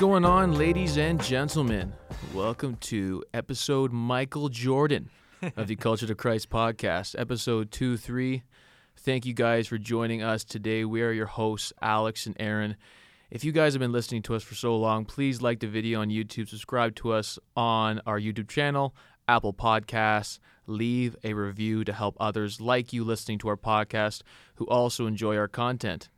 [0.00, 1.92] Going on, ladies and gentlemen?
[2.32, 5.10] Welcome to episode Michael Jordan
[5.58, 8.42] of the Culture to Christ podcast, episode 2 3.
[8.96, 10.86] Thank you guys for joining us today.
[10.86, 12.76] We are your hosts, Alex and Aaron.
[13.30, 16.00] If you guys have been listening to us for so long, please like the video
[16.00, 18.96] on YouTube, subscribe to us on our YouTube channel,
[19.28, 24.22] Apple Podcasts, leave a review to help others like you listening to our podcast
[24.54, 26.08] who also enjoy our content.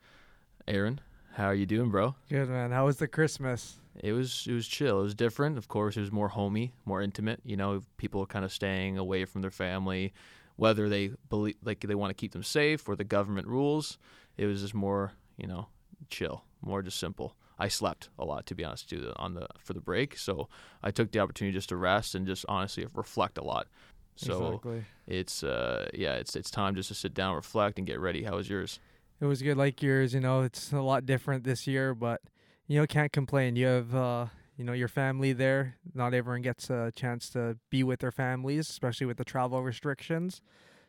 [0.68, 1.00] Aaron,
[1.32, 2.14] how are you doing, bro?
[2.28, 2.70] Good man.
[2.70, 3.78] How was the Christmas?
[4.00, 5.00] It was it was chill.
[5.00, 5.58] It was different.
[5.58, 7.40] Of course, it was more homey, more intimate.
[7.44, 10.12] You know, people were kind of staying away from their family,
[10.56, 13.98] whether they believe like they want to keep them safe or the government rules.
[14.36, 15.68] It was just more, you know,
[16.08, 17.36] chill, more just simple.
[17.58, 20.16] I slept a lot, to be honest, too, on the for the break.
[20.16, 20.48] So
[20.82, 23.68] I took the opportunity just to rest and just honestly reflect a lot.
[24.16, 24.84] So exactly.
[25.06, 28.24] it's uh yeah, it's it's time just to sit down, reflect, and get ready.
[28.24, 28.80] How was yours?
[29.22, 32.20] It was good like yours, you know, it's a lot different this year, but
[32.66, 33.54] you know, can't complain.
[33.54, 35.76] You have uh you know, your family there.
[35.94, 40.40] Not everyone gets a chance to be with their families, especially with the travel restrictions.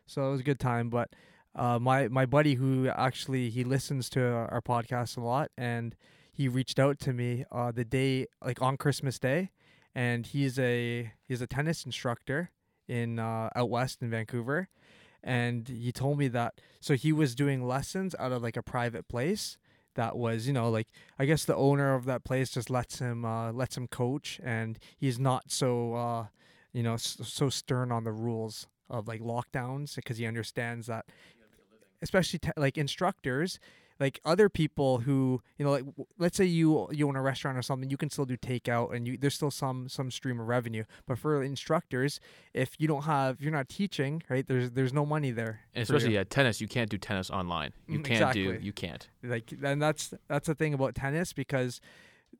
[0.06, 1.10] So it was a good time, but
[1.54, 5.94] uh, my my buddy who actually he listens to our podcast a lot and
[6.32, 9.52] he reached out to me uh, the day like on Christmas Day
[9.94, 12.50] and he's a he's a tennis instructor
[12.88, 14.68] in uh, out west in Vancouver
[15.24, 19.08] and he told me that so he was doing lessons out of like a private
[19.08, 19.56] place
[19.94, 23.24] that was you know like i guess the owner of that place just lets him
[23.24, 26.26] uh lets him coach and he's not so uh
[26.72, 31.06] you know so stern on the rules of like lockdowns because he understands that
[32.02, 33.58] especially te- like instructors
[34.00, 37.56] like other people who you know like w- let's say you you own a restaurant
[37.56, 40.46] or something you can still do takeout and you there's still some some stream of
[40.48, 42.18] revenue but for instructors
[42.52, 46.18] if you don't have you're not teaching right there's there's no money there And especially
[46.18, 47.72] at tennis, you can't do tennis online.
[47.86, 49.08] You Mm, can't do you can't.
[49.22, 51.80] like and that's that's the thing about tennis because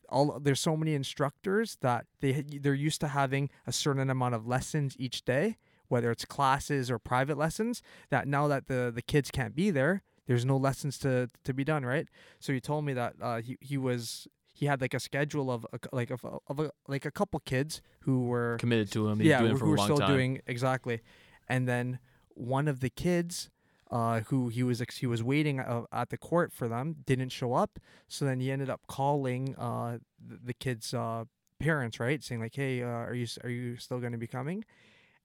[0.08, 2.32] all there's so many instructors that they
[2.62, 5.56] they're used to having a certain amount of lessons each day
[5.88, 10.02] whether it's classes or private lessons that now that the the kids can't be there
[10.26, 12.08] there's no lessons to to be done right
[12.40, 15.66] so he told me that uh he, he was he had like a schedule of
[15.72, 19.08] a, c- like of, a- of a, like a couple kids who were Committed to
[19.08, 19.20] him.
[19.20, 20.10] Yeah, doing it who were still time.
[20.12, 21.00] doing exactly.
[21.48, 21.98] And then
[22.28, 23.50] one of the kids,
[23.90, 27.54] uh, who he was he was waiting uh, at the court for them, didn't show
[27.54, 27.80] up.
[28.06, 31.24] So then he ended up calling uh the, kid's uh
[31.58, 34.64] parents, right, saying like, "Hey, uh, are you are you still going to be coming?"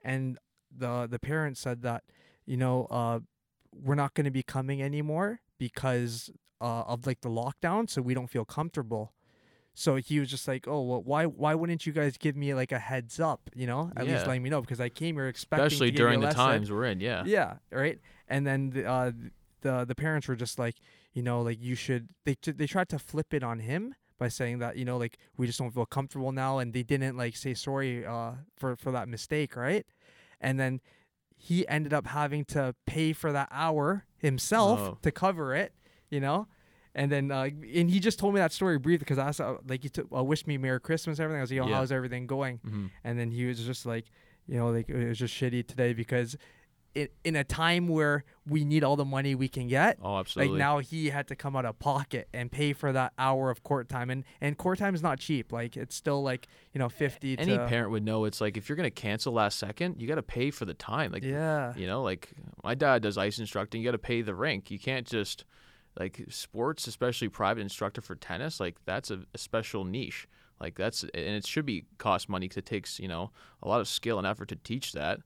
[0.03, 0.39] And
[0.75, 2.03] the the parents said that,
[2.47, 3.19] you know, uh,
[3.73, 6.29] we're not going to be coming anymore because
[6.61, 9.13] uh, of like the lockdown, so we don't feel comfortable.
[9.73, 12.71] So he was just like, "Oh, well, why why wouldn't you guys give me like
[12.71, 13.49] a heads up?
[13.55, 14.13] You know, at Yeah.
[14.13, 16.19] least letting me know because I came here expecting Especially to give you a during
[16.19, 16.99] the lesson." times we're in.
[16.99, 17.23] Yeah.
[17.25, 17.99] Yeah, right.
[18.27, 19.11] And then the uh,
[19.61, 20.75] the the parents were just like,
[21.13, 22.09] you know, like you should.
[22.25, 25.47] They they tried to flip it on him by saying that you know, like we
[25.47, 29.07] just don't feel comfortable now, and they didn't like say sorry uh for for that
[29.07, 29.85] mistake, right?
[30.41, 30.81] And then
[31.41, 34.97] he ended up having to pay for that hour himself Oh.
[35.01, 35.73] to cover it,
[36.11, 36.47] you know.
[36.93, 39.55] And then, uh, and he just told me that story briefly because I asked, uh,
[39.65, 41.39] like, he took, uh, wished me Merry Christmas and everything.
[41.39, 41.75] I was like, Yo, Yeah.
[41.75, 42.57] how's everything going?
[42.57, 44.05] hmm and then he was just like
[44.47, 46.35] you know like it was just shitty today because
[47.23, 50.53] in a time where we need all the money we can get Oh, absolutely.
[50.53, 53.63] like now he had to come out of pocket and pay for that hour of
[53.63, 56.89] court time and and court time is not cheap like it's still like you know
[56.89, 60.07] 50 Any to parent would know it's like if you're gonna cancel last second, you
[60.07, 61.11] got to pay for the time.
[61.11, 62.29] Like yeah you know, like
[62.63, 63.81] my dad does ice instructing.
[63.81, 64.71] You got to pay the rink.
[64.71, 65.45] You can't just
[65.99, 68.59] like sports, especially private instructor for tennis.
[68.59, 70.27] Like that's a, a special niche.
[70.59, 73.31] Like that's and it should be cost money because it takes you know
[73.63, 75.19] a lot of skill and effort to teach that,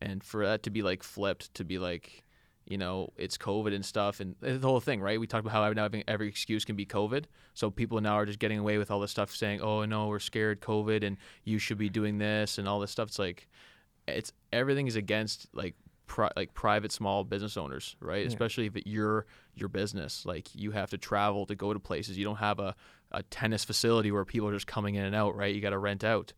[0.00, 2.24] and for that to be like flipped to be like.
[2.70, 5.18] You know, it's COVID and stuff, and the whole thing, right?
[5.18, 7.24] We talked about how now having every excuse can be COVID.
[7.54, 10.18] So people now are just getting away with all this stuff, saying, "Oh no, we're
[10.18, 13.48] scared COVID, and you should be doing this and all this stuff." It's like,
[14.06, 15.76] it's everything is against like
[16.08, 18.22] pri- like private small business owners, right?
[18.22, 18.26] Yeah.
[18.26, 22.18] Especially if it, you're your business, like you have to travel to go to places.
[22.18, 22.74] You don't have a,
[23.12, 25.54] a tennis facility where people are just coming in and out, right?
[25.54, 26.32] You got to rent out.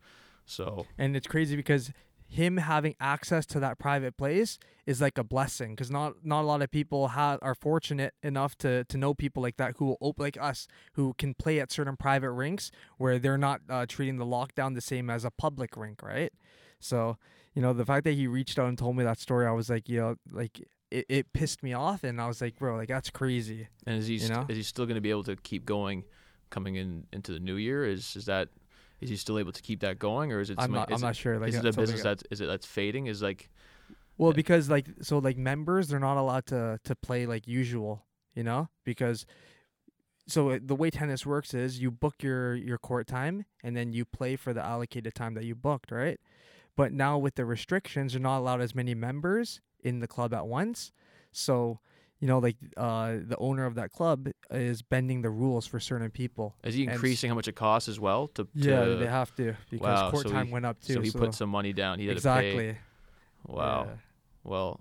[0.45, 1.91] So and it's crazy because
[2.33, 4.57] him having access to that private place
[4.87, 8.57] is like a blessing because not not a lot of people have are fortunate enough
[8.57, 11.73] to to know people like that who will open like us who can play at
[11.73, 15.77] certain private rinks where they're not uh, treating the lockdown the same as a public
[15.77, 16.33] rink right
[16.79, 17.17] so
[17.55, 19.69] you know the fact that he reached out and told me that story i was
[19.69, 20.61] like you know like
[20.93, 24.07] it, it pissed me off and i was like bro like that's crazy and is
[24.07, 24.47] he You st- know?
[24.49, 26.05] is he still going to be able to keep going,
[26.51, 27.85] coming in into the new year?
[27.85, 28.49] Is is that
[29.01, 30.57] is he still able to keep that going, or is it?
[30.59, 32.47] i'm not i'm is not sure like is it that's a business that's is it
[32.47, 33.07] that's fading?
[33.07, 33.51] Is like
[34.19, 34.37] Well, Yeah.
[34.37, 38.05] because like so like members they're not allowed to to play like usual,
[38.35, 38.69] you know?
[38.85, 39.25] Because
[40.29, 43.93] so uh, the way tennis works is you book your your court time and then
[43.93, 46.21] you play for the allocated time that you booked, right?
[46.77, 50.47] But now with the restrictions, you're not allowed as many members in the club at
[50.47, 50.93] once.
[51.33, 51.81] So,
[52.21, 56.11] you know, like uh, the owner of that club is bending the rules for certain
[56.11, 56.55] people.
[56.63, 58.29] Is he And increasing how much it costs as well?
[58.29, 60.95] To, Yeah, to they have to because wow, court so time he- went up too.
[60.95, 61.99] so he put some money down.
[61.99, 62.49] He had to pay.
[62.51, 62.79] exactly.
[63.47, 63.87] Wow.
[63.89, 63.95] Yeah.
[64.45, 64.81] Well,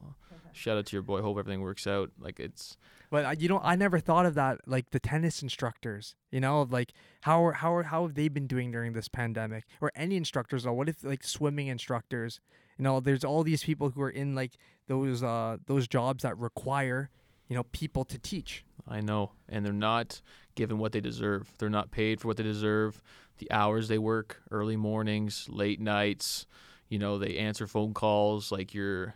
[0.53, 1.21] shout out to your boy.
[1.21, 2.11] Hope everything works out.
[2.19, 2.77] Like it's
[3.09, 4.59] But I, you know, I never thought of that.
[4.67, 8.47] Like the tennis instructors, you know, like how are, how are, how have they been
[8.47, 9.65] doing during this pandemic?
[9.81, 10.65] Or any instructors?
[10.65, 12.39] Or what if like swimming instructors?
[12.77, 14.53] You know, there's all these people who are in like
[14.87, 17.09] those uh those jobs that require,
[17.49, 18.63] you know, people to teach.
[18.87, 20.21] I know, and they're not
[20.55, 21.51] given what they deserve.
[21.57, 23.01] They're not paid for what they deserve.
[23.39, 26.45] The hours they work, early mornings, late nights.
[26.87, 29.15] You know, they answer phone calls like you're.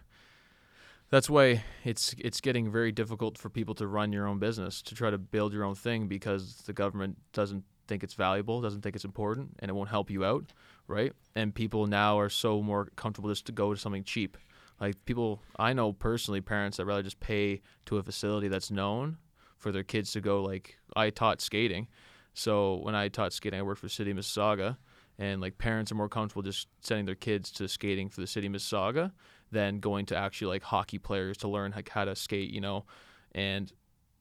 [1.09, 4.95] That's why it's it's getting very difficult for people to run your own business to
[4.95, 8.95] try to build your own thing because the government doesn't think it's valuable, doesn't think
[8.95, 10.53] it's important, and it won't help you out,
[10.87, 11.13] right?
[11.35, 14.37] And people now are so more comfortable just to go to something cheap.
[14.79, 19.17] Like people, I know personally, parents that rather just pay to a facility that's known
[19.57, 20.43] for their kids to go.
[20.43, 21.87] Like I taught skating,
[22.33, 24.77] so when I taught skating, I worked for City Mississauga,
[25.17, 28.49] and like parents are more comfortable just sending their kids to skating for the City
[28.49, 29.11] Mississauga
[29.51, 32.85] than going to actually like hockey players to learn like how to skate, you know,
[33.33, 33.71] and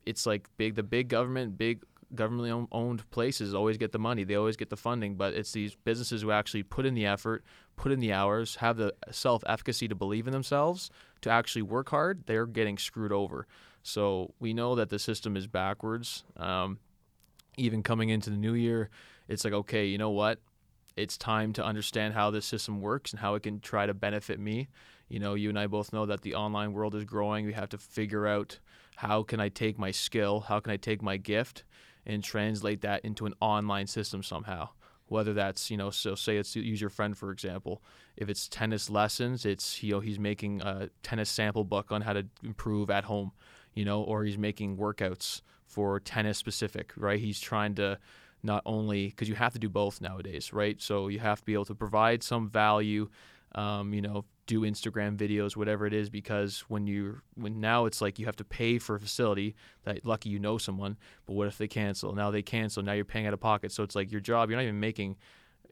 [0.05, 1.83] it's like big the big government big
[2.15, 4.25] governmentally own- owned places always get the money.
[4.25, 7.45] They always get the funding but it's these businesses who actually put in the effort
[7.77, 10.91] put in the hours have the self-efficacy to believe in themselves
[11.23, 13.47] to actually work hard they're getting screwed over.
[13.83, 16.25] So we know that the system is backwards.
[16.37, 16.79] Um,
[17.57, 18.91] even coming into the new year
[19.29, 20.39] it's like okay you know what?
[20.95, 24.39] It's time to understand how this system works and how it can try to benefit
[24.39, 24.69] me.
[25.09, 27.47] You know you and i both know that the online world is growing.
[27.47, 28.59] We have to figure out
[28.97, 31.65] how can i take my skill how can i take my gift
[32.07, 34.69] and translate that into an online system somehow.
[35.07, 37.83] Whether that's you know so say it's use your friend for example
[38.17, 42.15] if it's tennis lessons it's you know he's making a tennis sample book on how
[42.15, 43.33] to improve at home
[43.75, 47.21] you know or he's making workouts for tennis specific right?
[47.21, 47.99] He's trying to
[48.43, 50.81] not only because you have to do both nowadays right?
[50.81, 53.11] So you have to be able to provide some value
[53.55, 58.01] um, you know do instagram videos whatever it is because when you when now it's
[58.01, 59.55] like you have to pay for a facility
[59.85, 60.97] that lucky you know someone
[61.27, 62.13] but what if they cancel?
[62.15, 63.73] Now they cancel now you're paying out of pocket.
[63.73, 65.17] So it's like your job you're not even making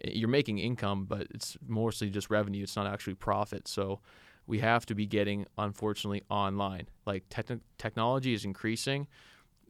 [0.04, 3.68] you're making income but it's mostly just revenue it's not actually profit.
[3.68, 4.00] So
[4.46, 6.88] we have to be getting unfortunately online.
[7.06, 9.06] Like techn technology is increasing.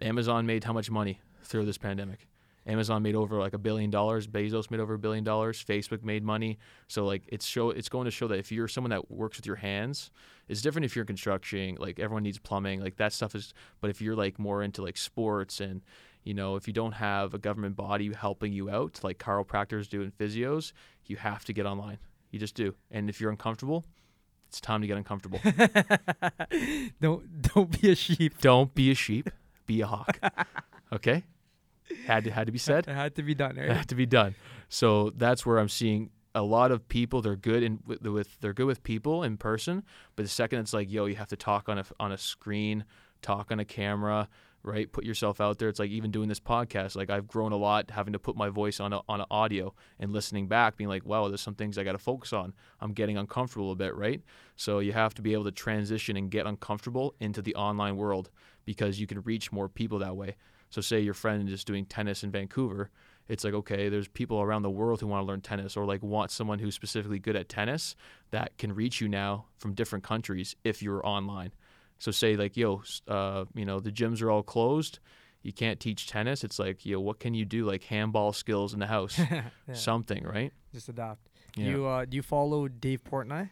[0.01, 2.30] Amazon made how much money through this pandemic
[2.71, 4.27] Amazon made over like a billion dollars.
[4.27, 5.63] Bezos made over a billion dollars.
[5.63, 6.59] Facebook made money.
[6.89, 9.47] So like it's show it's going to show that if you're someone that works with
[9.47, 10.11] your hands,
[10.49, 11.77] it's different if you're in construction.
[11.79, 12.81] Like everyone needs plumbing.
[12.81, 13.53] Like that stuff is.
[13.81, 15.83] But if you're like more into like sports and
[16.23, 20.03] you know if you don't have a government body helping you out, like chiropractors do
[20.03, 20.73] and physios,
[21.07, 21.99] you have to get online.
[22.31, 22.75] You just do.
[22.91, 23.85] And if you're uncomfortable,
[24.49, 25.41] it's time to get uncomfortable.
[27.01, 28.41] don't don't be a sheep.
[28.41, 29.29] don't be a sheep.
[29.67, 30.19] Be a hawk.
[30.93, 31.23] Okay.
[32.07, 32.89] Had to had to be said.
[32.89, 33.77] It had to be done, It right?
[33.77, 34.35] had to be done.
[34.69, 37.23] So that's where I'm seeing a lot of people.
[37.23, 39.83] They're good in with, with they're good with people in person,
[40.17, 42.85] but the second it's like, yo, you have to talk on a on a screen,
[43.23, 44.29] talk on a camera,
[44.63, 44.91] right?
[44.93, 45.69] Put yourself out there.
[45.69, 46.95] It's like even doing this podcast.
[46.97, 49.75] Like I've grown a lot having to put my voice on a, on a audio
[49.99, 52.53] and listening back, being like, wow, there's some things I got to focus on.
[52.81, 54.23] I'm getting uncomfortable a bit, right?
[54.57, 58.31] So you have to be able to transition and get uncomfortable into the online world
[58.65, 60.37] because you can reach more people that way.
[60.71, 62.91] So say your friend is doing tennis in Vancouver,
[63.29, 66.03] it's like okay, there's people around the world who want to learn tennis or like
[66.03, 67.95] want someone who's specifically good at tennis
[68.33, 71.53] that can reach you now from different countries if you're online.
[71.99, 74.99] So say like yo, uh, you know the gyms are all closed,
[75.43, 76.43] you can't teach tennis.
[76.43, 80.25] It's like yo, what can you do like handball skills in the house, Yeah, something,
[80.25, 80.53] right?
[80.75, 81.67] Just adopt Yeah.
[81.67, 83.51] You uh, do you follow Dave Portnoy?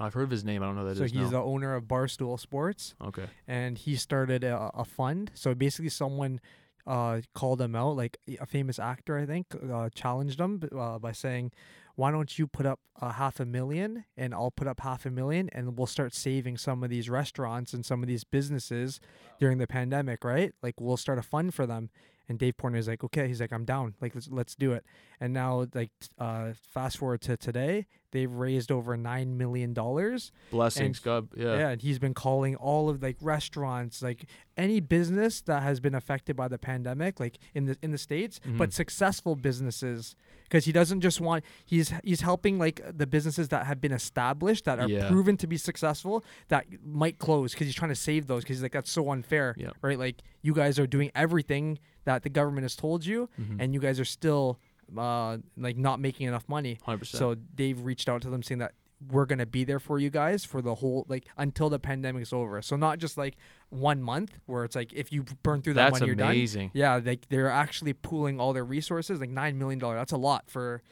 [0.00, 0.62] I've heard of his name.
[0.62, 1.12] I don't know that so is.
[1.12, 1.30] he's no.
[1.30, 2.94] the owner of Barstool Sports.
[3.02, 3.26] okay.
[3.46, 5.30] and he started a, a fund.
[5.34, 6.40] So basically, someone
[6.86, 11.12] uh, called him out, like a famous actor, I think, uh, challenged him uh, by
[11.12, 11.52] saying,
[11.96, 15.10] "Why don't you put up a half a million, and I'll put up half a
[15.10, 19.00] million, and we'll start saving some of these restaurants and some of these businesses
[19.38, 20.54] during the pandemic, right?
[20.62, 21.90] Like we'll start a fund for them."
[22.28, 23.94] And Dave Portnoy is like, "Okay," he's like, "I'm down.
[24.00, 24.84] Like let's let's do it."
[25.18, 30.30] And now, like, uh, fast forward to today, they've raised over nine million dollars.
[30.50, 31.28] Blessings, God.
[31.34, 31.56] Yeah.
[31.58, 34.26] Yeah, and he's been calling all of like restaurants, like
[34.58, 38.40] any business that has been affected by the pandemic, like in the in the states,
[38.44, 38.72] but Mhm.
[38.72, 43.80] successful businesses, because he doesn't just want he's he's helping like the businesses that have
[43.80, 45.08] been established that are Yeah.
[45.08, 48.62] proven to be successful that might close because he's trying to save those because he's
[48.62, 49.70] like that's so unfair, Yeah.
[49.80, 49.98] right?
[49.98, 53.56] Like you guys are doing everything that the government has told you, Mhm.
[53.60, 54.58] and you guys are still
[54.96, 56.78] uh, like not making enough money.
[56.82, 57.18] 100%.
[57.18, 58.72] So Dave reached out to them saying that
[59.10, 62.60] we're gonna be there for you guys for the whole like until the pandemic's over.
[62.62, 63.36] So not just like
[63.70, 66.30] one month where it's like if you burn through that That's money, you're done.
[66.30, 66.70] amazing.
[66.74, 69.98] Yeah, like they're actually pooling all their resources, like nine million dollars.
[70.00, 70.82] That's a lot for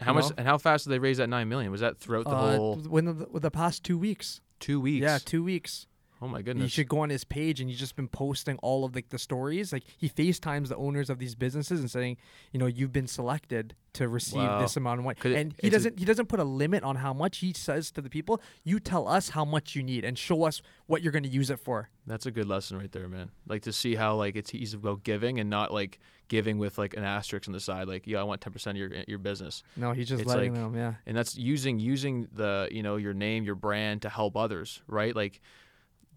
[0.00, 0.34] How much know?
[0.38, 1.72] and how fast did they raise that nine million?
[1.72, 4.40] Was that throughout the uh, whole when the, the past two weeks.
[4.60, 5.02] two weeks?
[5.02, 5.86] Yeah, two weeks.
[6.22, 6.64] Oh my goodness!
[6.64, 9.18] You should go on his page and he's just been posting all of like the
[9.18, 9.72] stories.
[9.72, 12.16] Like he FaceTimes the owners of these businesses and saying,
[12.52, 14.60] you know, you've been selected to receive Wow.
[14.60, 15.14] this amount of money.
[15.18, 17.38] 'Cause it- And he doesn't he doesn't put a limit on how much.
[17.38, 20.62] He says to the people, you tell us how much you need and show us
[20.86, 21.90] what you're going to use it for.
[22.06, 23.30] That's a good lesson right there, man.
[23.46, 26.96] Like to see how like it's he's about giving and not like giving with like
[26.96, 29.62] an asterisk on the side, like yeah, I want ten percent of your your business,
[29.76, 30.74] No, he's just It's letting like- them.
[30.74, 30.94] Yeah.
[31.04, 35.14] and that's using using the you know your name, your brand to help others, right?
[35.14, 35.40] Like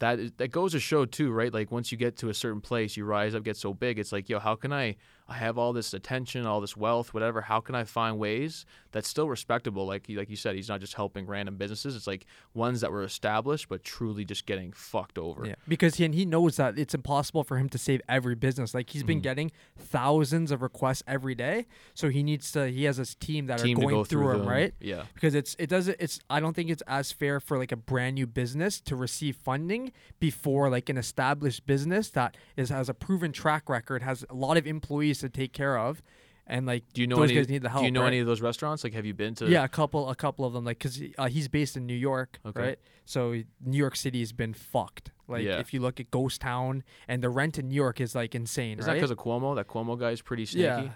[0.00, 1.52] that that goes to show too, right?
[1.52, 3.98] Like once you get to a certain place, you rise up, get so big.
[3.98, 4.96] It's like yo, how can I?
[5.30, 7.40] I have all this attention, all this wealth, whatever.
[7.42, 9.86] How can I find ways that's still respectable?
[9.86, 11.94] Like you- like you said, he's not just helping random businesses.
[11.94, 15.46] It's like ones that were established but truly just getting fucked over.
[15.46, 18.74] Yeah, because he and he knows that it's impossible for him to save every business.
[18.74, 19.22] Like he's been Mhm.
[19.22, 22.68] getting thousands of requests every day, so he needs to.
[22.68, 24.48] He has his team that Team are going go through, through him, them.
[24.48, 24.74] right?
[24.80, 25.04] Yeah.
[25.14, 28.14] Because it's it doesn't it's I don't think it's as fair for like a brand
[28.16, 33.30] new business to receive funding before like an established business that is has a proven
[33.32, 36.02] track record, has a lot of employees to take care of,
[36.46, 37.38] and like Do you know those any?
[37.40, 37.82] guys need the help.
[37.82, 38.08] do you know right?
[38.08, 38.82] any of those restaurants?
[38.84, 39.48] Like, have you been to?
[39.48, 42.38] Yeah, a couple, a couple of them, like, cause uh, he's based in New York,
[42.44, 42.60] Okay.
[42.60, 42.78] right?
[43.04, 43.32] So
[43.64, 45.12] New York City has been fucked.
[45.28, 45.58] Like, Yeah.
[45.60, 48.78] if you look at Ghost Town, and the rent in New York is like insane,
[48.80, 49.54] Is that because of Cuomo?
[49.54, 50.64] That Cuomo guy is pretty sneaky.
[50.64, 50.88] yeah.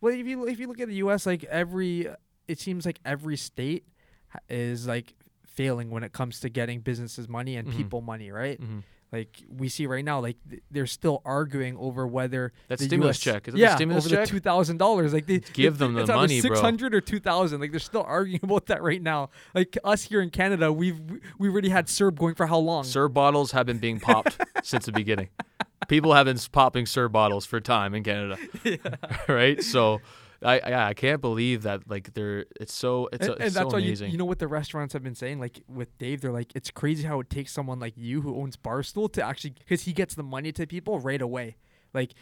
[0.00, 2.06] Well, if you if you look at the U.S., like every,
[2.48, 3.84] it seems like every state
[4.48, 5.14] is like
[5.46, 7.76] failing when it comes to getting businesses money and Mhm.
[7.76, 8.60] people money, right?
[8.60, 8.82] Mhm.
[9.12, 13.16] Like we see right now, like th- they're still arguing over whether That the stimulus
[13.16, 13.48] US check.
[13.48, 14.24] Is yeah, the stimulus over check?
[14.26, 15.12] the two thousand dollars.
[15.12, 16.50] Like they Give it- them the money, bro.
[16.50, 17.60] Six hundred or two thousand.
[17.60, 19.30] Like they're still arguing about that right now.
[19.54, 21.00] Like us here in Canada, we've
[21.38, 22.84] we- already had CERB going for how long?
[22.84, 25.28] Sir bottles have been being popped since the beginning.
[25.88, 28.36] People have been popping Sir bottles for time in Canada,
[29.28, 29.60] right?
[29.60, 30.00] So,
[30.42, 33.60] I I, I can't believe that like they're it's so it's, and, it's and so
[33.60, 34.10] that's why you, amazing.
[34.10, 35.40] you know what the restaurants have been saying.
[35.40, 38.56] Like with Dave, they're like, it's crazy how it takes someone like you who owns
[38.56, 41.56] Barstool to actually because he gets the money to people right away,
[41.92, 42.14] like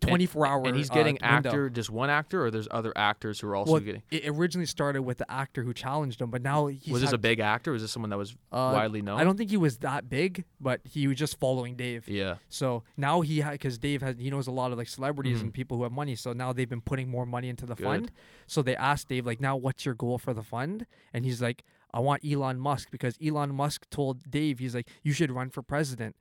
[0.00, 0.66] twenty four hours.
[0.68, 3.80] and he's getting actor, just one actor, or there's other actors who are also Well,
[3.80, 4.02] getting.
[4.10, 7.14] it originally started with the actor who challenged him, but now he's Was this had-
[7.16, 7.72] a big actor?
[7.72, 9.20] Was this someone that was uh, widely known?
[9.20, 12.08] I don't think he was that big, but he was just following Dave.
[12.08, 12.36] Yeah.
[12.48, 15.42] So now he had because Dave has he knows a lot of like celebrities Mhm.
[15.42, 16.14] and people who have money.
[16.16, 17.84] So now they've been putting more money into the Good.
[17.84, 18.12] fund.
[18.46, 20.86] So they asked Dave like, now what's your goal for the fund?
[21.12, 25.12] And he's like, I want Elon Musk because Elon Musk told Dave he's like, you
[25.12, 26.16] should run for president.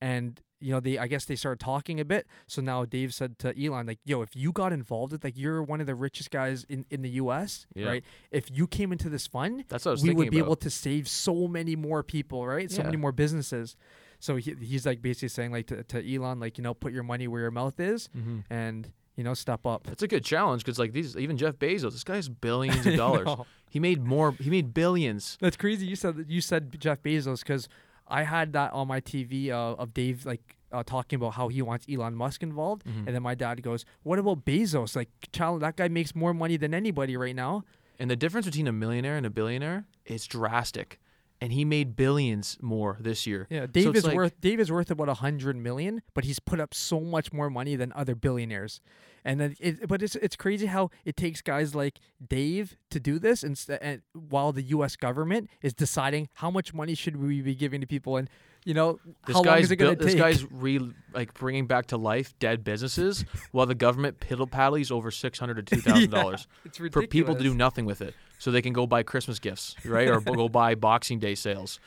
[0.00, 2.26] And you know they I guess they started talking a bit.
[2.46, 5.62] So now Dave said to Elon like, yo, if you got involved with like you're
[5.62, 7.66] one of the richest guys in in the U.S.
[7.74, 7.86] Yeah.
[7.88, 8.04] right?
[8.30, 10.46] If you came into this fund, That's what we would be about.
[10.46, 12.70] able to save so many more people, right?
[12.70, 12.84] So Yeah.
[12.86, 13.76] many more businesses.
[14.18, 17.02] So he, he's like basically saying like to, to Elon, like you know, put your
[17.02, 18.44] money where your mouth is, Mhm.
[18.48, 19.84] and you know, step up.
[19.84, 22.96] That's a good challenge because like these, even Jeff Bezos, this guy has billions of
[22.96, 23.24] dollars.
[23.26, 23.46] know.
[23.70, 24.32] He made more.
[24.32, 25.36] He made billions.
[25.40, 25.86] That's crazy.
[25.86, 27.68] You said that you said Jeff Bezos because
[28.08, 31.62] I had that on my TV uh, of Dave like uh, talking about how he
[31.62, 33.06] wants Elon Musk involved, Mhm.
[33.06, 34.96] and then my dad goes, "What about Bezos?
[34.96, 37.64] Like, child, that guy makes more money than anybody right now."
[37.98, 41.00] And the difference between a millionaire and a billionaire is drastic.
[41.40, 43.46] And he made billions more this year.
[43.50, 46.38] Yeah, Dave it's is like- worth Dave is worth about a hundred million, but he's
[46.38, 48.80] put up so much more money than other billionaires.
[49.24, 53.18] And then, it, but it's it's crazy how it takes guys like Dave to do
[53.18, 54.94] this, and, and while the U.S.
[54.96, 58.30] government is deciding how much money should we be giving to people, and
[58.66, 60.12] you know This how long guy's is it going to take?
[60.12, 60.80] This guy's re
[61.14, 65.64] like bringing back to life dead businesses, while the government piddle paddles over six hundred
[65.64, 68.72] to two thousand dollars it's for people to do nothing with it, so they can
[68.72, 71.78] go buy Christmas gifts, right, or go buy Boxing Day sales.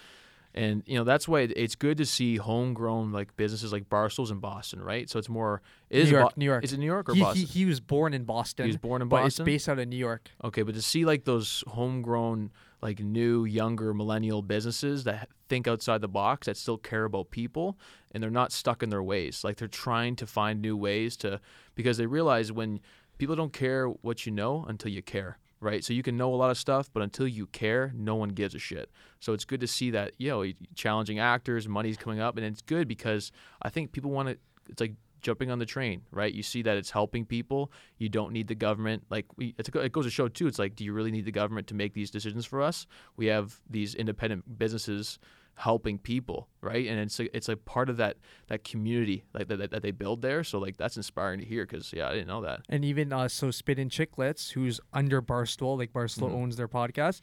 [0.56, 4.40] And you know that's why it's good to see homegrown like businesses like Barstool's in
[4.40, 5.08] Boston, right?
[5.10, 6.64] So it's more it New is York, Bo- New York.
[6.64, 7.46] Is it New York or he, Boston?
[7.46, 8.66] he he was born in Boston.
[8.66, 9.22] He was born in Boston.
[9.22, 9.44] but Boston.
[9.44, 10.30] it's based out of New York.
[10.44, 16.02] Okay, but to see like those homegrown, like new, younger millennial businesses that think outside
[16.02, 17.78] the box, that still care about people,
[18.12, 19.44] and they're not stuck in their ways.
[19.44, 21.42] Like they're trying to find new ways to,
[21.76, 22.80] because they realize when
[23.18, 25.84] people don't care what you know until you care, right?
[25.84, 28.56] So you can know a lot of stuff, but until you care, no one gives
[28.56, 28.90] a shit.
[29.20, 30.46] So it's good to see that, you know,
[30.76, 33.32] challenging actors, money's coming up, and it's good because
[33.62, 34.38] I think people want to,
[34.70, 36.34] it's like, jumping on the train, right?
[36.34, 37.72] You see that it's helping people.
[37.98, 39.04] You don't need the government.
[39.10, 40.48] Like we, it's a, it goes to show too.
[40.48, 42.88] It's like, do you really need the government to make these decisions for us?
[43.18, 45.20] We have these independent businesses
[45.56, 46.88] helping people, right?
[46.88, 48.16] And it's a, it's like part of that
[48.48, 50.42] that community like that, that, that they build there.
[50.44, 52.62] So like that's inspiring to hear because yeah, I didn't know that.
[52.70, 56.36] And even uh, so, Spittin' Chiclets, who's under Barstool, like Barstool Mhm.
[56.36, 57.20] owns their podcast.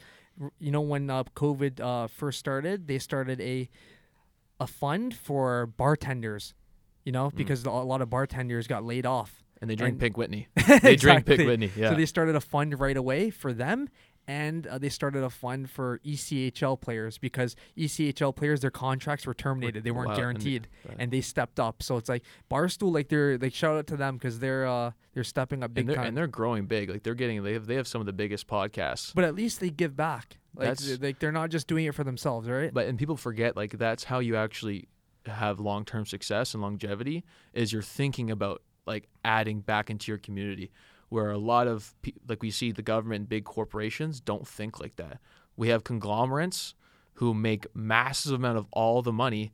[0.59, 3.69] You know, when uh, COVID uh, first started, they started a
[4.59, 6.53] a fund for bartenders.
[7.07, 7.35] You know, Mm.
[7.37, 9.41] because a lot of bartenders got laid off.
[9.61, 10.47] And they drink And- Pink Whitney.
[10.81, 11.71] They drink Pink Whitney.
[11.75, 11.89] Yeah.
[11.91, 13.87] So they started a fund right away for them,
[14.27, 19.33] and uh, they started a fund for ECHL players because ECHL players their contracts were
[19.33, 20.97] terminated; they weren't Wow, and guaranteed, right.
[20.99, 21.81] and they stepped up.
[21.81, 25.23] So it's like Barstool, like they're like shout out to them because they're uh they're
[25.23, 26.07] stepping up big and they're, time.
[26.07, 26.89] and they're growing big.
[26.89, 29.13] Like they're getting they have they have some of the biggest podcasts.
[29.15, 30.37] but at least they give back.
[30.55, 32.71] Like That's- th- like they're not just doing it for themselves, right?
[32.73, 34.87] But and people forget like that's how you actually
[35.31, 40.17] have long term success and longevity is you're thinking about like adding back into your
[40.17, 40.71] community.
[41.09, 41.95] Where a lot of
[42.27, 45.19] like we see the government and big corporations don't think like that.
[45.55, 46.75] We have conglomerates
[47.13, 49.51] who make massive amount of all the money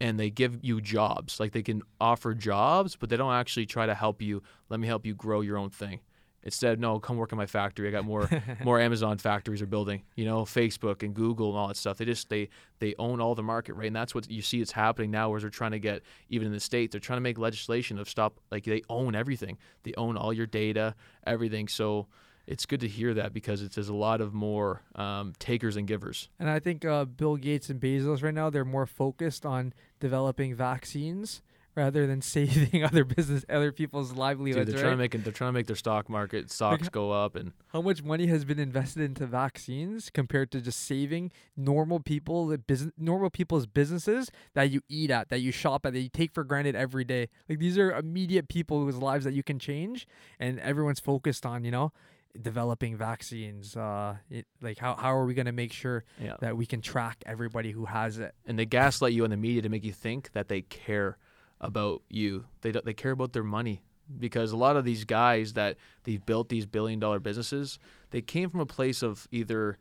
[0.00, 1.40] and they give you jobs.
[1.40, 4.42] Like they can offer jobs, but they don't actually try to help you.
[4.68, 6.00] Let me help you grow your own thing.
[6.46, 7.88] Instead, no, come work in my factory.
[7.88, 8.30] I got more
[8.64, 10.04] more Amazon factories are building.
[10.14, 11.98] You know, Facebook and Google and all that stuff.
[11.98, 13.88] They just they they own all the market, right?
[13.88, 15.28] And that's what you see it's happening now.
[15.28, 18.08] Whereas they're trying to get even in the states, they're trying to make legislation of
[18.08, 19.58] stop like they own everything.
[19.82, 20.94] They own all your data,
[21.26, 21.66] everything.
[21.66, 22.06] So
[22.46, 25.84] it's good to hear that because it's there's a lot of more um, takers and
[25.88, 26.28] givers.
[26.38, 30.54] And I think uh, Bill Gates and Bezos right now they're more focused on developing
[30.54, 31.42] vaccines
[31.76, 34.66] rather than saving other business, other people's Dude, livelihoods.
[34.66, 34.80] they're right?
[34.80, 35.22] trying to make it.
[35.22, 38.44] They're trying to make their stock market stocks go up, and How much money has
[38.44, 44.30] been invested into vaccines compared to just saving normal people, the business, normal people's businesses
[44.54, 47.28] that you eat at, that you shop at, that you take for granted every day?
[47.48, 50.08] Like these are immediate people whose lives that you can change,
[50.40, 51.92] and everyone's focused on, you know,
[52.40, 53.76] developing vaccines.
[53.76, 56.36] Uh, it, like how how are we gonna make sure yeah.
[56.40, 58.34] that we can track everybody who has it?
[58.46, 61.18] and they gaslight you in the media to make you think that they care
[61.60, 62.44] about you.
[62.60, 63.82] They they care about their money
[64.18, 67.78] because a lot of these guys that they've built these billion dollar businesses,
[68.10, 69.78] they came from a place of either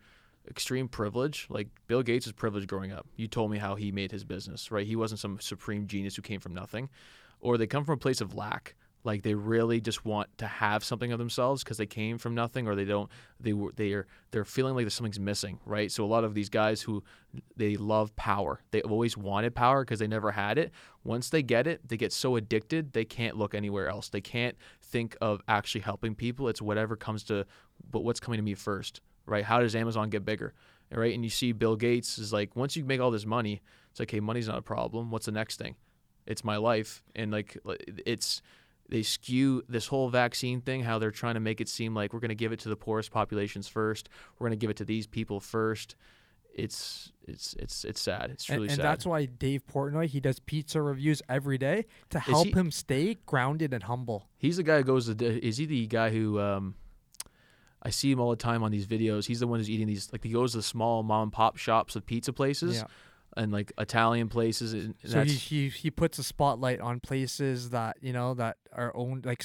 [0.48, 3.08] extreme privilege, like Bill Gates' privilege growing up.
[3.16, 4.86] You told me how he made his business, right?
[4.86, 6.90] He wasn't some supreme genius who came from nothing,
[7.40, 8.76] or they come from a place of lack.
[9.06, 12.68] Like they really just want to have something of themselves because they came from nothing,
[12.68, 13.10] or they don't.
[13.39, 15.91] They were they are they're feeling like something's missing, right?
[15.91, 17.04] So a lot of these guys who
[17.56, 18.62] they love power.
[18.72, 20.72] They've always wanted power because they never had it.
[21.04, 24.10] Once they get it, they get so addicted they can't look anywhere else.
[24.10, 26.50] They can't think of actually helping people.
[26.50, 27.46] It's whatever comes to,
[27.91, 29.46] but what's coming to me first, right?
[29.46, 30.54] How does Amazon get bigger,
[30.91, 31.13] right?
[31.13, 34.10] And you see Bill Gates is like, once you make all this money, it's like,
[34.10, 35.12] hey, money's not a problem.
[35.12, 35.76] What's the next thing?
[36.26, 37.56] It's my life, and like
[38.06, 38.41] it's
[38.89, 42.19] they skew this whole vaccine thing how they're trying to make it seem like we're
[42.19, 44.86] going to give it to the poorest populations first we're going to give it to
[44.86, 45.95] these people first
[46.54, 50.19] it's it's it's it's sad it's And, truly and sad that's why Dave Portnoy he
[50.21, 54.30] does pizza reviews every day to help he- him stay grounded and humble.
[54.38, 56.76] he's the guy who goes to the- is he the guy who um
[57.82, 59.28] I see him all the time on these videos.
[59.28, 61.56] He's the one who's eating these like he goes to the small mom and pop
[61.58, 62.86] shops of pizza places Yeah.
[63.38, 67.98] And like Italian places and, So he, he he puts a spotlight on places that
[68.02, 69.43] you know that are owned like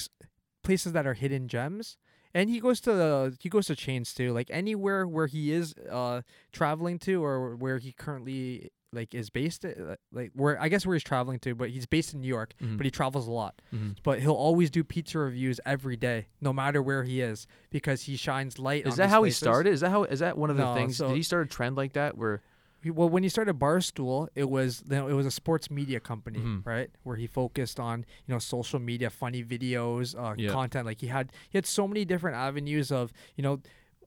[0.63, 1.97] places that are hidden gems,
[2.33, 4.31] and he goes to the he goes to chains too.
[4.33, 9.63] Like anywhere where he is uh traveling to or where he currently like is based,
[9.63, 12.53] uh, like where I guess where he's traveling to, but he's based in New York,
[12.61, 12.75] Mhm.
[12.75, 13.61] but he travels a lot.
[13.73, 13.95] Mhm.
[14.03, 18.17] But he'll always do pizza reviews every day, no matter where he is, because he
[18.17, 18.85] shines light.
[18.85, 19.39] Is that how places.
[19.39, 19.69] he started?
[19.73, 20.97] Is that how is that one of the No, things?
[20.97, 22.50] so- Did he start a trend like that where He-
[22.85, 26.39] Well, when he started Barstool, it was you know, it was a sports media company,
[26.39, 26.65] Mhm.
[26.65, 26.89] right?
[27.03, 30.51] Where he focused on you know social media, funny videos, uh, Yeah.
[30.51, 30.85] content.
[30.85, 33.59] Like he had he had so many different avenues of you know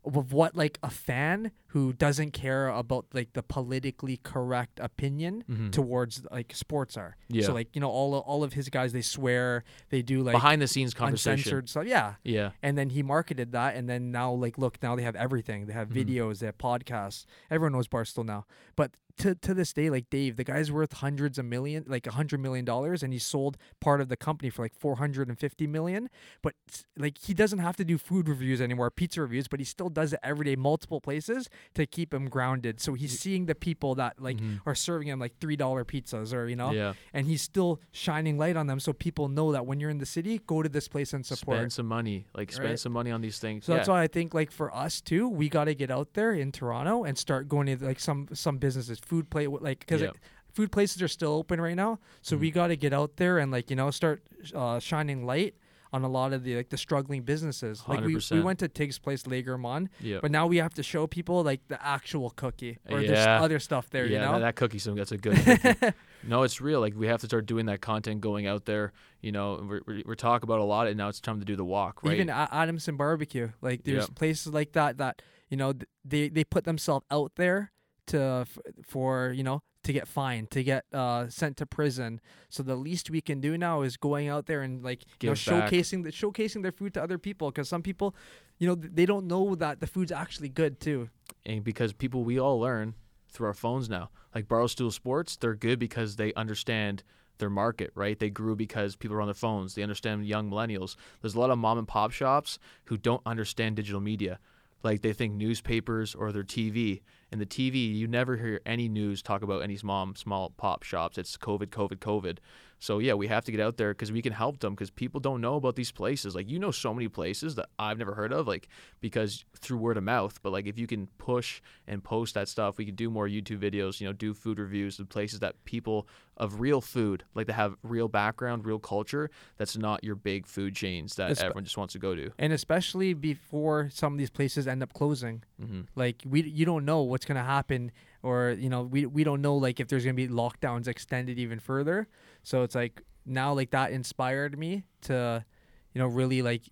[0.04, 5.72] of what like a fan who doesn't care about like the politically correct opinion Mhm.
[5.72, 7.16] towards like sports are.
[7.28, 7.46] Yeah.
[7.46, 10.60] So like you know all all of his guys they swear they do like behind
[10.62, 11.32] the scenes conversation?
[11.32, 11.86] uncensored stuff.
[11.86, 12.14] Yeah.
[12.22, 12.50] Yeah.
[12.62, 15.66] And then he marketed that, and then now, like, look, now they have everything.
[15.66, 16.04] They have Mhm.
[16.06, 17.24] videos, they have podcasts.
[17.50, 18.46] Everyone knows Barstool now.
[18.76, 22.12] But to to this day, like Dave, the guy's worth hundreds of million, like a
[22.12, 25.38] hundred million dollars, and he sold part of the company for like four hundred and
[25.38, 26.10] fifty million.
[26.42, 26.54] But
[26.96, 30.12] like, he doesn't have to do food reviews anymore, pizza reviews, but he still does
[30.12, 32.80] it every day, multiple places to keep him grounded.
[32.80, 34.60] So he's seeing the people that like Mhm.
[34.66, 36.94] are serving him like three dollar pizzas, or you know, Yeah.
[37.12, 40.06] and he's still shining light on them, so people know that when you're in the
[40.06, 41.58] city, go to this place and support.
[41.58, 42.26] Spend some money.
[42.34, 42.78] Like spend Right.
[42.78, 43.64] some money on these things.
[43.66, 43.76] So yeah.
[43.78, 46.50] that's why I think like for us too, we got to get out there in
[46.52, 50.10] Toronto and start going to like some some businesses, food play like because Yeah.
[50.52, 51.98] food places are still open right now.
[52.22, 52.40] So Mhm.
[52.40, 54.22] we got to get out there and like you know start
[54.54, 55.54] uh, shining light
[55.92, 57.84] on a lot of the like the struggling businesses.
[57.86, 60.18] Like we, we went to Tig's place, Lagerman, Yeah.
[60.20, 63.40] but now we have to show people like the actual cookie or there's Yeah.
[63.40, 64.04] other stuff there.
[64.06, 64.32] yeah, you know.
[64.32, 65.36] that, that cookie some that's a good.
[65.44, 65.92] cookie.
[66.26, 66.80] no, it's real.
[66.80, 68.92] Like we have to start doing that content, going out there.
[69.20, 71.54] You know, we're we're, we're talking about a lot, and now it's time to do
[71.54, 72.14] the walk, right?
[72.14, 74.14] Even A- Adamson Barbecue, like there's Yep.
[74.16, 77.70] places like that that you know th- they they put themselves out there
[78.08, 78.46] to
[78.84, 82.20] for you know to get fined, to get uh, sent to prison.
[82.48, 85.34] So the least we can do now is going out there and like you know
[85.34, 85.70] Give back.
[85.70, 88.14] showcasing the showcasing their food to other people because some people,
[88.58, 91.10] you know, they don't know that the food's actually good too.
[91.44, 92.94] and because people we all learn
[93.28, 94.10] through our phones now.
[94.34, 97.02] Like Barstool Sports, they're good because they understand
[97.38, 98.18] their market, right?
[98.18, 99.74] They grew because people are on their phones.
[99.74, 100.96] They understand young millennials.
[101.20, 104.38] There's a lot of mom and pop shops who don't understand digital media.
[104.84, 107.00] Like they think newspapers or their TV.
[107.32, 111.18] And the TV, you never hear any news talk about any small small pop shops.
[111.18, 112.38] It's COVID, COVID, COVID.
[112.84, 115.18] So yeah, we have to get out there because we can help them because people
[115.18, 116.34] don't know about these places.
[116.34, 118.68] Like you know so many places that I've never heard of, like
[119.00, 120.38] because through word of mouth.
[120.42, 123.60] But like if you can push and post that stuff, we can do more YouTube
[123.60, 124.02] videos.
[124.02, 127.74] You know, do food reviews of places that people of real food, like that have
[127.82, 129.30] real background, real culture.
[129.56, 132.32] That's not your big food chains that Espe- everyone just wants to go to.
[132.38, 135.42] And especially before some of these places end up closing.
[135.58, 137.92] hmm like we you don't know what's gonna happen
[138.24, 141.60] or you know we we don't know like if there's gonna be lockdowns extended even
[141.60, 142.08] further
[142.42, 145.44] so it's like now like that inspired me to
[145.92, 146.62] you know really like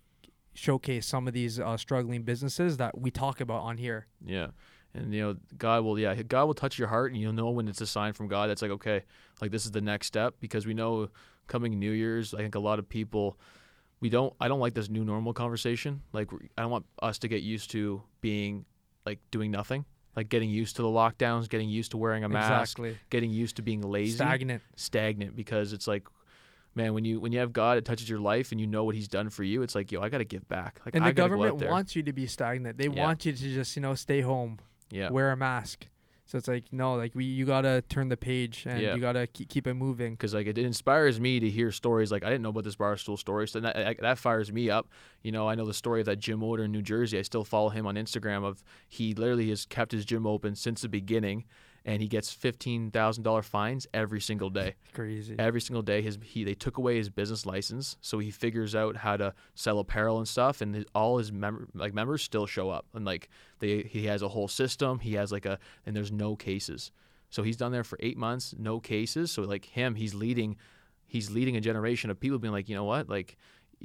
[0.53, 4.47] showcase some of these uh, struggling businesses that we talk about on here Yeah.
[4.95, 7.67] And you know, God will yeah, God will touch your heart and you'll know when
[7.67, 9.01] it's a sign from God that's like, okay,
[9.41, 11.09] like this is the next step because we know
[11.47, 13.39] coming New Year's, I think a lot of people
[13.99, 16.03] we don't I don't like this new normal conversation.
[16.11, 18.65] Like I don't want us to get used to being
[19.05, 19.85] like doing nothing.
[20.15, 23.55] Like getting used to the lockdowns, getting used to wearing a mask, exactly getting used
[23.55, 26.03] to being lazy, stagnant stagnant because it's like
[26.75, 28.95] man, when you when you have God, it touches your life and you know what
[28.95, 29.61] He's done for you.
[29.61, 30.79] It's like, yo, I got to give back.
[30.85, 33.03] Like and I the gotta go out government wants you to be stagnant they Yeah.
[33.03, 35.87] want you to just you know stay home yeah, wear a mask
[36.25, 38.95] so it's like no like we you gotta turn the page and Yeah.
[38.95, 42.23] you gotta keep, keep it moving because like it inspires me to hear stories like
[42.23, 44.87] I didn't know about this barstool story, so that that- that fires me up.
[45.21, 47.17] You know, I know the story of that gym owner in New Jersey.
[47.19, 48.43] I still follow him on Instagram.
[48.43, 51.45] Of he literally has kept his gym open since the beginning,
[51.85, 54.75] and he gets fifteen thousand dollar fines every single day.
[54.93, 58.75] crazy Every single day, his he they took away his business license, so he figures
[58.75, 62.45] out how to sell apparel and stuff, and his, all his mem- like members still
[62.45, 64.99] show up, and like they he has a whole system.
[64.99, 66.91] He has like a and there's no cases,
[67.29, 69.31] so he's done there for eight months, no cases.
[69.31, 70.55] So like him, he's leading,
[71.07, 73.37] he's leading a generation of people being like, you know what, like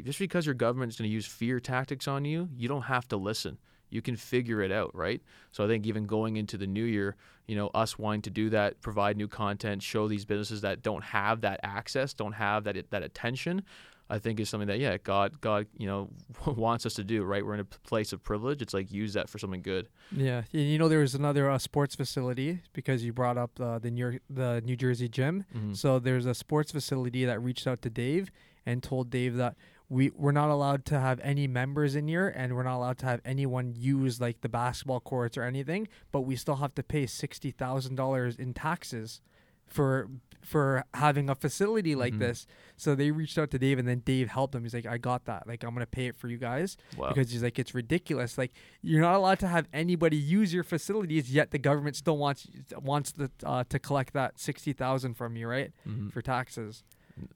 [0.05, 3.09] just because your government is going to use fear tactics on you, you don't have
[3.09, 3.59] to listen.
[3.91, 5.23] You can figure it out, right?
[5.51, 7.17] So I think even going into the new year,
[7.49, 11.03] you know, us wanting to do that, provide new content, show these businesses that don't
[11.03, 13.63] have that access, don't have that that attention,
[14.11, 16.11] I think is something that yeah, God God, you know,
[16.47, 17.45] wants us to do, right?
[17.45, 18.63] We're in a place of privilege.
[18.63, 19.89] It's like use that for something good.
[20.13, 23.91] Yeah, you know there was another uh, sports facility because you brought up uh, the
[23.91, 25.45] New York, the New Jersey gym.
[25.57, 25.77] Mhm.
[25.77, 28.31] So there's a sports facility that reached out to Dave
[28.67, 29.57] and told Dave that
[29.89, 33.07] we we're not allowed to have any members in here and we're not allowed to
[33.07, 37.07] have anyone use like the basketball courts or anything, but we still have to pay
[37.07, 39.21] sixty thousand dollars in taxes
[39.67, 40.09] for
[40.43, 42.19] for having a facility like Mhm.
[42.21, 42.47] this.
[42.77, 44.63] So they reached out to Dave and then Dave helped them.
[44.63, 45.47] He's like, I got that.
[45.49, 47.09] Like I'm gonna pay it for you guys Wow.
[47.09, 51.33] because he's like it's ridiculous like you're not allowed to have anybody use your facilities
[51.33, 52.47] yet the government still wants
[52.81, 56.13] wants the uh, to collect that 60,000 from you right Mhm.
[56.13, 56.85] for taxes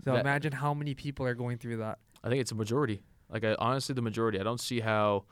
[0.04, 3.02] so That- imagine how many people are going through that I think it's a majority.
[3.30, 4.38] Like I, honestly, the majority.
[4.38, 5.24] I don't see how,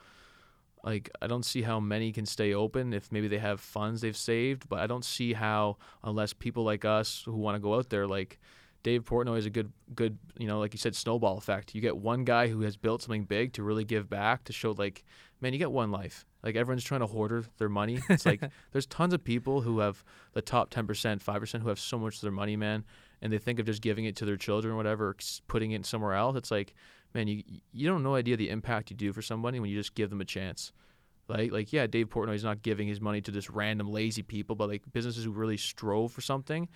[0.83, 4.17] like I don't see how many can stay open if maybe they have funds they've
[4.17, 7.91] saved, but I don't see how unless people like us who want to go out
[7.91, 8.41] there, like
[8.83, 11.75] Dave Portnoy is a good, good, you know, like you said, snowball effect.
[11.75, 14.73] You get one guy who has built something big to really give back to show,
[14.73, 15.05] like,
[15.41, 16.25] man, you get one life.
[16.43, 18.01] Like everyone's trying to hoard their money.
[18.09, 18.41] It's like
[18.73, 22.21] there's tons of people who have the top 10%, 5% who have so much of
[22.23, 22.85] their money, man,
[23.23, 25.15] and they think of just giving it to their children or whatever,
[25.47, 26.37] putting it somewhere else.
[26.37, 26.75] It's like,
[27.15, 29.95] man, you you don't know idea the impact you do for somebody when you just
[29.95, 30.73] give them a chance.
[31.29, 34.69] Like like yeah, Dave Portnoy's not giving his money to just random lazy people, but
[34.69, 36.69] like businesses who really strove for something.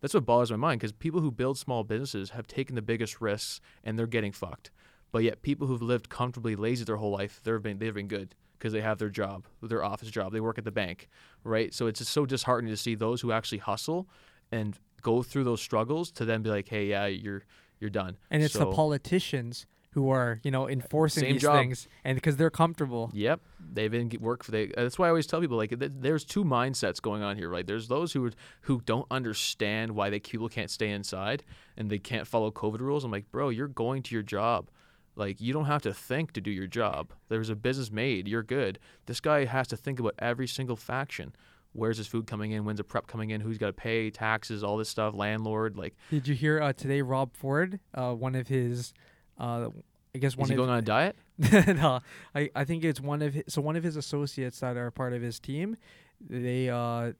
[0.00, 3.20] That's what bothers my mind because people who build small businesses have taken the biggest
[3.20, 4.72] risks and they're getting fucked.
[5.12, 8.34] But yet people who've lived comfortably lazy their whole life, they've been they've been good
[8.58, 11.08] because they have their job, their office job, they work at the bank,
[11.42, 11.74] right?
[11.74, 14.08] So it's just so disheartening to see those who actually hustle
[14.52, 17.42] and go through those struggles to then be like, hey, yeah, you're
[17.80, 18.16] you're done.
[18.30, 21.54] and it's the politicians who are you know uh, enforcing these job.
[21.54, 23.40] things and because they're comfortable Yep,
[23.72, 24.68] they've been work for they.
[24.68, 27.48] Uh, that's why I always tell people like th- there's two mindsets going on here,
[27.48, 27.66] right?
[27.66, 28.30] There's those who
[28.62, 31.44] who don't understand why they people can't stay inside
[31.76, 33.04] and they can't follow COVID rules.
[33.04, 34.70] I'm like, bro, you're going to your job.
[35.14, 37.12] Like you don't have to think to do your job.
[37.28, 38.26] There's a business made.
[38.26, 38.78] You're good.
[39.06, 41.34] This guy has to think about every single faction.
[41.74, 42.64] Where's his food coming in?
[42.64, 43.40] When's the prep coming in?
[43.40, 44.62] Who's got to pay taxes?
[44.62, 45.14] All this stuff.
[45.14, 45.76] Landlord.
[45.76, 47.00] Like, Did you hear uh, today?
[47.02, 48.92] Rob Ford, uh, one of his,
[49.38, 49.68] uh,
[50.14, 51.16] I guess one is he of going on a diet?
[51.38, 52.00] no,
[52.34, 55.12] I, I think it's one of his, so one of his associates that are part
[55.12, 55.76] of his team.
[56.20, 57.12] They uh,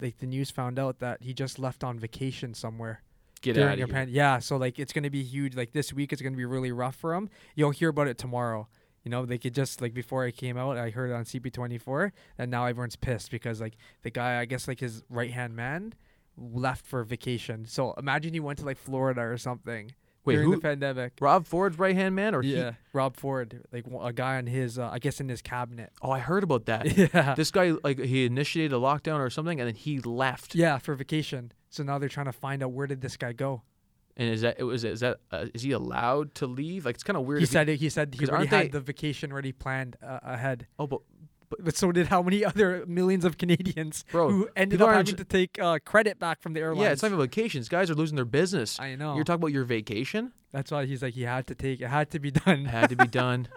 [0.00, 3.02] like the news found out that he just left on vacation somewhere
[3.40, 3.86] Get out of here.
[3.88, 4.38] pan- yeah.
[4.38, 5.56] So like it's gonna be huge.
[5.56, 7.28] Like this week, it's gonna be really rough for him.
[7.56, 8.68] You'll hear about it tomorrow.
[9.04, 12.12] You know, they could just like before I came out, I heard it on CP24,
[12.38, 15.94] and now everyone's pissed because like the guy, I guess like his right hand man,
[16.36, 17.66] left for vacation.
[17.66, 19.92] So imagine you went to like Florida or something
[20.24, 20.54] Wait, during who?
[20.56, 21.14] the pandemic.
[21.20, 24.78] Rob Ford's right hand man, or he- Yeah, Rob Ford, like a guy on his,
[24.78, 25.92] uh, I guess in his cabinet.
[26.00, 26.86] Oh, I heard about that.
[26.96, 30.54] Yeah, this guy like he initiated a lockdown or something, and then he left.
[30.54, 31.52] yeah, for vacation.
[31.70, 33.62] So now they're trying to find out where did this guy go.
[34.16, 36.84] And is that it was is that uh, is he allowed to leave?
[36.84, 37.40] Like it's kind of weird.
[37.40, 37.76] He said it.
[37.80, 40.66] He said he already had they- the vacation already planned uh, ahead.
[40.78, 41.00] oh, but
[41.58, 45.24] But so did how many other millions of Canadians Bro, who ended up having to
[45.24, 46.82] take uh, credit back from the airlines.
[46.82, 47.68] yeah, it's not even vacations.
[47.68, 48.78] Guys are losing their business.
[48.80, 49.14] I know.
[49.14, 50.32] You're talking about your vacation.
[50.52, 51.80] That's why he's like he had to take.
[51.80, 52.66] It had to be done.
[52.66, 53.48] Had to be done.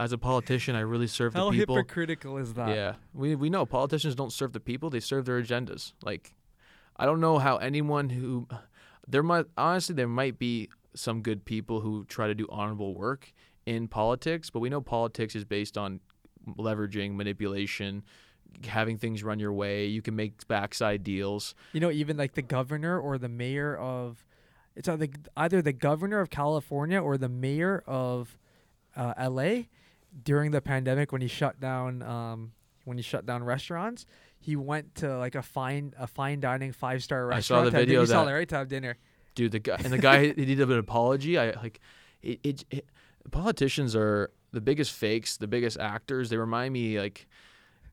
[0.00, 1.74] As a politician, I really serve the people.
[1.74, 2.68] How hypocritical is that?
[2.68, 5.92] Yeah, we we know politicians don't serve the people; they serve their agendas.
[6.04, 6.34] Like,
[6.96, 8.46] I don't know how anyone who
[9.08, 13.32] there might honestly there might be some good people who try to do honorable work
[13.66, 16.00] in politics, but we know politics is based on
[16.46, 18.02] leveraging, manipulation,
[18.66, 19.86] having things run your way.
[19.86, 21.54] You can make backside deals.
[21.72, 24.24] You know, even like the governor or the mayor of,
[24.74, 28.38] it's either either the governor of California or the mayor of
[28.96, 29.68] uh, L.A.
[30.24, 32.52] during the pandemic when he shut down um,
[32.84, 34.06] when he shut down restaurants.
[34.48, 37.60] He went to like a fine a fine dining five star restaurant.
[37.60, 38.30] I saw the video You of saw that.
[38.30, 38.96] that right to have dinner.
[39.34, 39.52] dude.
[39.52, 41.36] The guy and the guy he did an apology.
[41.36, 41.80] I like
[42.22, 42.86] it, it, it.
[43.30, 46.30] Politicians are the biggest fakes, the biggest actors.
[46.30, 47.26] They remind me like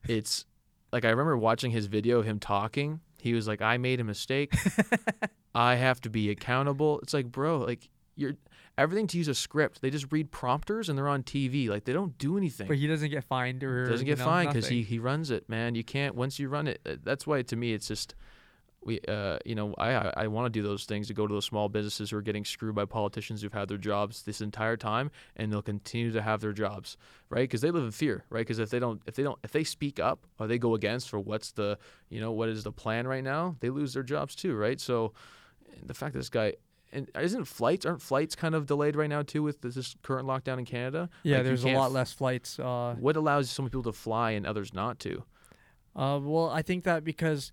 [0.08, 0.46] it's
[0.92, 3.00] like I remember watching his video of him talking.
[3.20, 4.54] He was like, "I made a mistake.
[5.54, 8.36] I have to be accountable." It's like, bro, like you're
[8.78, 9.80] everything to use a script.
[9.80, 11.68] They just read prompters and they're on TV.
[11.68, 12.68] Like they don't do anything.
[12.68, 15.74] But he doesn't get fined or doesn't get fined because he he runs it, man.
[15.74, 16.80] You can't once you run it.
[16.86, 18.14] uh, That's why to me it's just
[18.84, 21.34] we uh you know I I, I want to do those things to go to
[21.34, 24.76] those small businesses who are getting screwed by politicians who've had their jobs this entire
[24.76, 26.96] time and they'll continue to have their jobs
[27.28, 29.50] right because they live in fear right because if they don't if they don't if
[29.50, 31.76] they speak up or they go against for what's the
[32.10, 35.12] you know what is the plan right now they lose their jobs too right so
[35.84, 36.52] the fact that this guy
[36.92, 40.26] and isn't flights aren't flights kind of delayed right now too with this, this current
[40.26, 42.58] lockdown in Canada Yeah, Like, there's a lot less flights.
[42.58, 45.24] Uh, what allows some people to fly and others not to?
[45.94, 47.52] uh, well, I think that because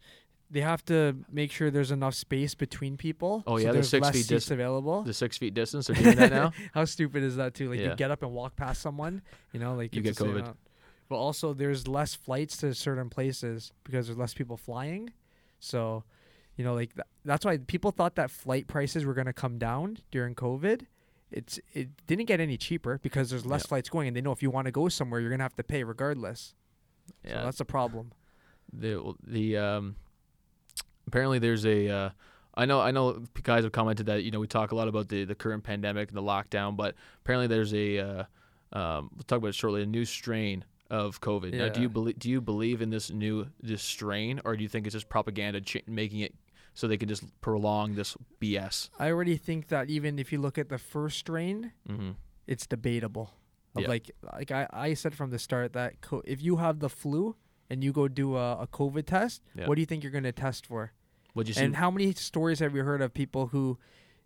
[0.52, 3.43] they have to make sure there's enough space between people.
[3.48, 5.02] Oh, so yeah, the there's six less feet seats dis- available.
[5.02, 6.52] The six feet distance, they're doing that now.
[6.74, 7.69] How stupid is that too?
[7.72, 7.89] Like Yeah.
[7.91, 10.54] you get up and walk past someone, you know, like You it's get COVID.
[11.10, 15.12] But also, there's less flights to certain places because there's less people flying.
[15.60, 16.04] So,
[16.58, 19.98] you know, like th- that's why people thought that flight prices were gonna come down
[20.12, 20.86] during COVID.
[21.32, 23.70] It's it didn't get any cheaper because there's less Yeah.
[23.70, 25.63] flights going, and they know if you want to go somewhere, you're gonna have to
[25.63, 26.54] pay regardless.
[27.24, 28.12] So Yeah, that's a problem.
[28.72, 29.96] the the um
[31.08, 32.10] apparently there's a uh,
[32.56, 35.10] I know I know guys have commented that you know we talk a lot about
[35.10, 38.24] the the current pandemic and the lockdown, but apparently there's a uh,
[38.74, 41.54] um, we'll talk about it shortly a new strain of COVID.
[41.54, 44.70] Now, do you believe do you believe in this new this strain, or do you
[44.70, 46.36] think it's just propaganda ch- making it
[46.73, 48.89] so they can just prolong this BS?
[48.99, 52.12] I already think that even if you look at the first strain, Mm-hmm.
[52.47, 53.31] it's debatable.
[53.77, 53.88] Yeah.
[53.88, 57.36] Like like I, I said from the start that co- if you have the flu
[57.69, 59.67] and you go do a, a COVID test, Yeah.
[59.67, 60.91] what do you think you're going to test for?
[61.33, 61.63] Would you see?
[61.63, 63.79] And how many stories have you heard of people who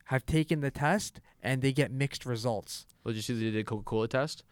[0.05, 2.85] have taken the test and they get mixed results?
[3.05, 4.43] Would you see they did Coca Cola test?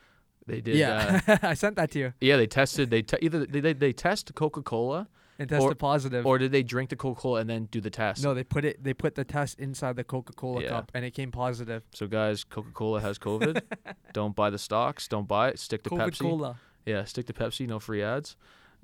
[0.47, 0.75] They did.
[0.75, 2.89] Uh, yeah, I sent that to you yeah, they tested.
[2.89, 6.25] They te- either they, they they test Coca Cola and tested positive.
[6.25, 8.23] or did they drink the Coca Cola and then do the test?
[8.23, 8.83] no, they put it.
[8.83, 10.69] They put the test inside the Coca Cola Yeah.
[10.69, 11.83] cup and it came positive.
[11.93, 13.61] So guys, Coca Cola has COVID.
[14.13, 15.07] don't buy the stocks.
[15.07, 15.59] Don't buy it.
[15.59, 16.19] Stick to COVID Pepsi.
[16.21, 16.59] Cola.
[16.85, 17.67] Yeah, stick to Pepsi.
[17.67, 18.35] No free ads.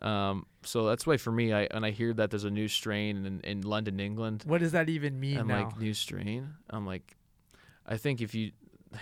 [0.01, 3.25] Um, so that's why for me, I when I hear that there's a new strain
[3.25, 5.65] in, in London, England, What does that even mean I'm now?
[5.65, 6.55] like new strain.
[6.71, 7.15] I'm like,
[7.85, 8.51] I think if you,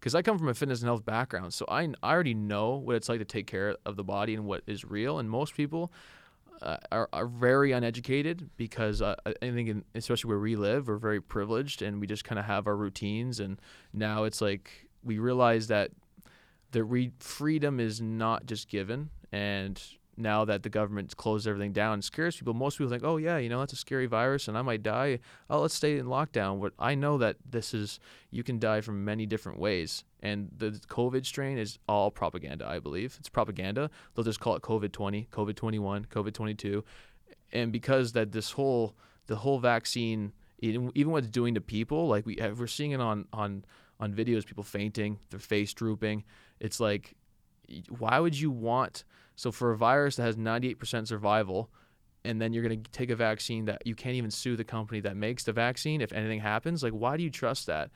[0.00, 2.96] because I come from a fitness and health background, so I I already know what
[2.96, 5.20] it's like to take care of the body and what is real.
[5.20, 5.92] And most people
[6.62, 10.96] uh, are are very uneducated because uh, I think, in, especially where we live, we're
[10.96, 13.40] very privileged and we just kind of have our routines.
[13.40, 13.60] And
[13.92, 15.90] now it's like we realize that
[16.70, 19.82] the re- freedom is not just given and
[20.16, 23.38] now that the government closed everything down and scares people, most people think, oh yeah,
[23.38, 25.20] you know that's a scary virus and I might die.
[25.48, 26.60] Oh, let's stay in lockdown.
[26.60, 27.98] But I know that this is
[28.30, 32.66] you can die from many different ways, and the COVID strain is all propaganda.
[32.68, 33.90] I believe it's propaganda.
[34.14, 36.84] They'll just call it COVID twenty, COVID twenty one, COVID twenty two,
[37.52, 38.94] and because that this whole
[39.26, 43.26] the whole vaccine, even what it's doing to people, like we we're seeing it on
[43.32, 43.64] on
[43.98, 46.24] on videos, people fainting, their face drooping.
[46.58, 47.14] It's like,
[47.88, 49.04] why would you want
[49.42, 51.68] so for a virus that has 98% survival,
[52.24, 55.00] and then you're going to take a vaccine that you can't even sue the company
[55.00, 57.90] that makes the vaccine if anything happens, like why do you trust that?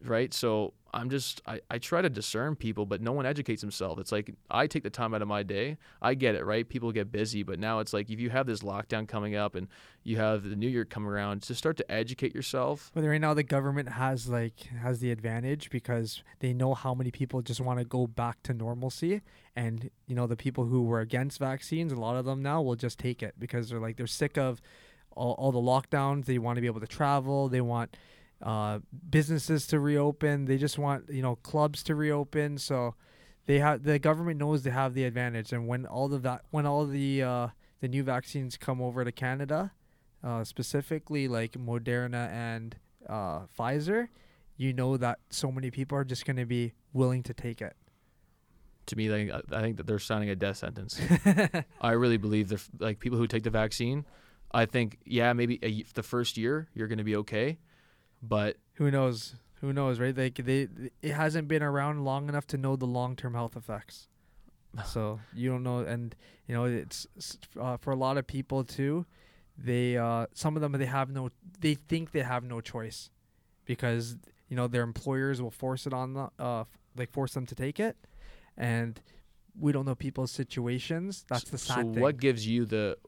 [0.00, 0.32] Right?
[0.32, 3.98] So I'm just I, I try to discern people, but no one educates himself.
[3.98, 5.76] It's like I take the time out of my day.
[6.00, 6.66] I get it, right?
[6.66, 9.68] People get busy, but now it's like if you have this lockdown coming up and
[10.04, 12.90] you have the new year coming around, to start to educate yourself.
[12.94, 17.10] But right now the government has like has the advantage because they know how many
[17.10, 19.20] people just want to go back to normalcy
[19.54, 22.76] and you know the people who were against vaccines, a lot of them now will
[22.76, 24.62] just take it because they're like they're sick of
[25.16, 26.24] all, all the lockdowns.
[26.24, 27.48] They want to be able to travel.
[27.48, 27.96] They want
[28.42, 30.44] uh, businesses to reopen.
[30.44, 32.58] They just want you know clubs to reopen.
[32.58, 32.94] So
[33.46, 35.52] they have the government knows they have the advantage.
[35.52, 37.48] And when all the va- when all the uh,
[37.80, 39.72] the new vaccines come over to Canada,
[40.22, 42.76] uh, specifically like Moderna and
[43.08, 44.08] uh, Pfizer,
[44.56, 47.76] you know that so many people are just going to be willing to take it.
[48.86, 51.00] To me, like I think that they're signing a death sentence.
[51.80, 54.04] I really believe they're like people who take the vaccine.
[54.52, 57.58] I think yeah, maybe a, the first year you're going to be okay,
[58.22, 59.34] but who knows?
[59.60, 60.16] Who knows, right?
[60.16, 60.68] Like they,
[61.02, 64.08] it hasn't been around long enough to know the long-term health effects.
[64.86, 66.14] so you don't know, and
[66.46, 67.06] you know it's
[67.60, 69.06] uh, for a lot of people too.
[69.58, 73.10] They, uh, some of them, they have no, they think they have no choice,
[73.64, 74.16] because
[74.48, 76.64] you know their employers will force it on the, uh,
[76.96, 77.96] like force them to take it,
[78.56, 79.00] and
[79.58, 81.24] we don't know people's situations.
[81.28, 82.00] That's the sad so thing.
[82.00, 82.98] what gives you the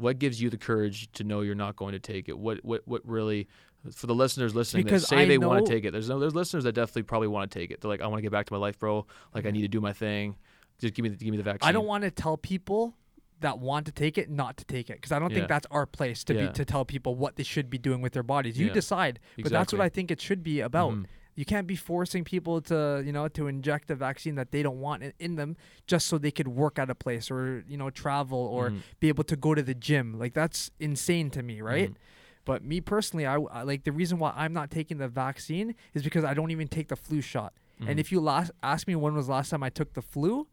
[0.00, 2.38] what gives you the courage to know you're not going to take it?
[2.38, 3.48] What what what really
[3.92, 5.92] for the listeners listening because that say I they want to take it.
[5.92, 7.80] There's no there's listeners that definitely probably want to take it.
[7.80, 9.06] They're like, I want to get back to my life, bro.
[9.34, 10.36] Like I need to do my thing.
[10.78, 11.68] Just give me the, give me the vaccine.
[11.68, 12.94] I don't want to tell people
[13.40, 15.38] that want to take it not to take it because I don't yeah.
[15.38, 16.46] think that's our place to yeah.
[16.46, 18.58] be to tell people what they should be doing with their bodies.
[18.58, 18.72] You yeah.
[18.72, 19.42] decide, exactly.
[19.42, 20.92] but that's what I think it should be about.
[20.92, 21.04] Mm-hmm.
[21.34, 24.80] You can't be forcing people to, you know, to inject a vaccine that they don't
[24.80, 28.38] want in, them just so they could work at a place or, you know, travel
[28.38, 28.78] or mm-hmm.
[28.98, 30.18] be able to go to the gym.
[30.18, 31.90] Like that's insane to me, right?
[31.90, 32.02] Mm-hmm.
[32.44, 36.02] But me personally, I, I, like the reason why I'm not taking the vaccine is
[36.02, 37.52] because I don't even take the flu shot.
[37.80, 37.90] Mm-hmm.
[37.90, 40.48] And if you last ask me when was the last time I took the flu,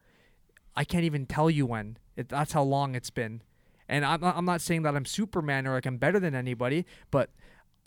[0.76, 1.98] I can't even tell you when.
[2.16, 3.42] It, that's how long it's been.
[3.90, 6.86] And I'm not, I'm not saying that I'm Superman or like I'm better than anybody,
[7.10, 7.30] but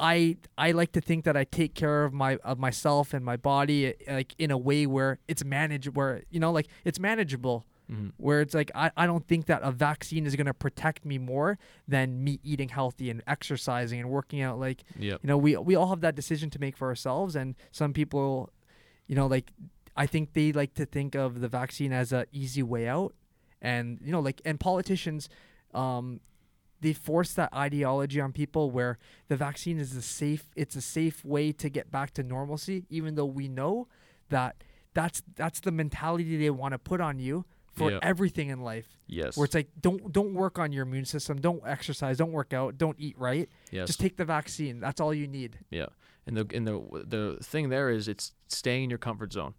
[0.01, 3.37] I I like to think that I take care of my of myself and my
[3.37, 8.09] body like in a way where it's managed where you know like it's manageable mm-hmm.
[8.17, 11.19] where it's like I, I don't think that a vaccine is going to protect me
[11.19, 15.21] more than me eating healthy and exercising and working out like yep.
[15.23, 18.51] you know we we all have that decision to make for ourselves and some people
[19.07, 19.53] you know like
[19.97, 23.15] I think they like to think of the vaccine as a easy way out
[23.61, 25.29] and you know like and politicians
[25.75, 26.21] um
[26.81, 31.25] they force that ideology on people where the vaccine is a safe it's a safe
[31.25, 33.87] way to get back to normalcy even though we know
[34.29, 34.57] that
[34.95, 38.99] that's that's the mentality they want to put on you for everything in life.
[39.07, 39.37] Yes.
[39.37, 42.79] Where it's like don't don't work on your immune system, don't exercise, don't work out,
[42.79, 43.49] don't eat right.
[43.71, 43.87] Yes.
[43.87, 44.81] Just take the vaccine.
[44.81, 45.59] That's all you need.
[45.71, 45.87] Yeah.
[46.27, 49.55] And the and the the thing there is it's staying in your comfort zone.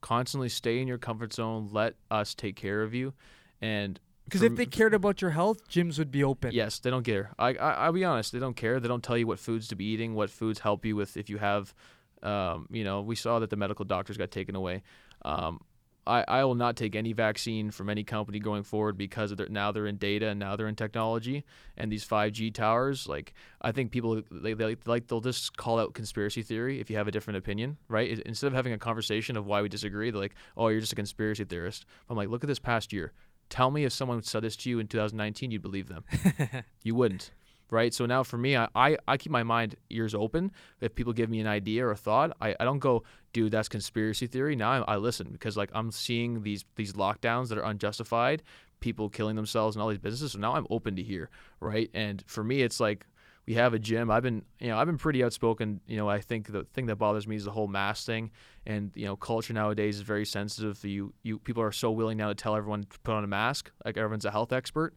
[0.00, 1.68] Constantly stay in your comfort zone.
[1.72, 3.14] Let us take care of you.
[3.60, 6.52] And because if they cared about your health, gyms would be open.
[6.52, 7.30] Yes, they don't care.
[7.38, 8.80] I, I I'll be honest, they don't care.
[8.80, 11.30] They don't tell you what foods to be eating, what foods help you with if
[11.30, 11.72] you have,
[12.24, 14.82] um, you know, we saw that the medical doctors got taken away.
[15.22, 15.60] Um,
[16.06, 19.48] I, I will not take any vaccine from any company going forward because of their,
[19.48, 21.44] now they're in data and now they're in technology
[21.76, 23.08] and these 5G towers.
[23.08, 26.96] Like I think people they, they like they'll just call out conspiracy theory if you
[26.96, 28.20] have a different opinion, right?
[28.20, 30.96] Instead of having a conversation of why we disagree, they're like, oh, you're just a
[30.96, 31.84] conspiracy theorist.
[32.08, 33.12] I'm like, look at this past year.
[33.48, 36.04] Tell me if someone said this to you in 2019, you'd believe them.
[36.82, 37.30] you wouldn't
[37.70, 37.92] right?
[37.92, 40.52] So now for me, I, I, I, keep my mind ears open.
[40.80, 43.68] If people give me an idea or a thought, I, I don't go, dude, that's
[43.68, 44.56] conspiracy theory.
[44.56, 48.42] Now I, I listen because like I'm seeing these these lockdowns that are unjustified,
[48.80, 50.32] people killing themselves and all these businesses.
[50.32, 51.30] So now I'm open to hear,
[51.60, 51.90] right?
[51.94, 53.06] And for me, it's like
[53.46, 54.10] we have a gym.
[54.10, 55.80] I've been, you know, I've been pretty outspoken.
[55.86, 58.32] You know, I think the thing that bothers me is the whole mask thing,
[58.66, 60.84] and you know, culture nowadays is very sensitive.
[60.84, 63.70] You, you, people are so willing now to tell everyone to put on a mask,
[63.84, 64.94] like everyone's a health expert,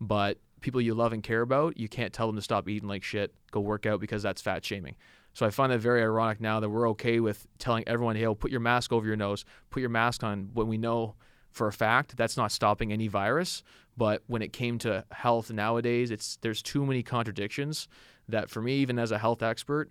[0.00, 3.02] but people you love and care about, you can't tell them to stop eating like
[3.02, 4.96] shit, go work out because that's fat shaming.
[5.32, 8.34] So I find that very ironic now that we're okay with telling everyone, hey, oh,
[8.34, 11.14] put your mask over your nose, put your mask on when we know
[11.50, 12.16] for a fact.
[12.16, 13.62] That's not stopping any virus.
[13.96, 17.88] But when it came to health nowadays, it's there's too many contradictions
[18.28, 19.90] that for me, even as a health expert,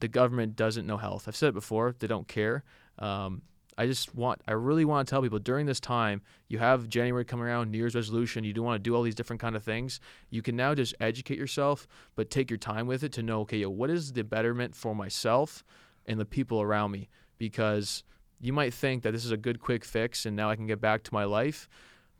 [0.00, 1.26] the government doesn't know health.
[1.26, 2.64] I've said it before; they don't care.
[2.98, 3.42] Um,
[3.76, 7.24] I just want, I really want to tell people during this time, you have January
[7.24, 9.64] coming around, New Year's resolution, you do want to do all these different kind of
[9.64, 10.00] things.
[10.30, 13.58] You can now just educate yourself, but take your time with it to know, okay,
[13.58, 15.64] yo, what is the betterment for myself
[16.06, 17.08] and the people around me?
[17.36, 18.04] Because
[18.40, 20.80] you might think that this is a good quick fix and now I can get
[20.80, 21.68] back to my life,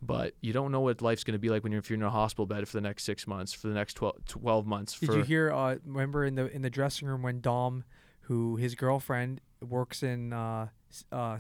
[0.07, 2.03] but you don't know what life's going to be like when you're, if you're in
[2.03, 4.99] a hospital bed for the next six months, for the next 12, 12 months.
[4.99, 5.53] Did for, you hear?
[5.53, 7.85] Uh, remember in the in the dressing room when Dom,
[8.23, 10.69] who his girlfriend works in, uh,
[11.11, 11.39] uh,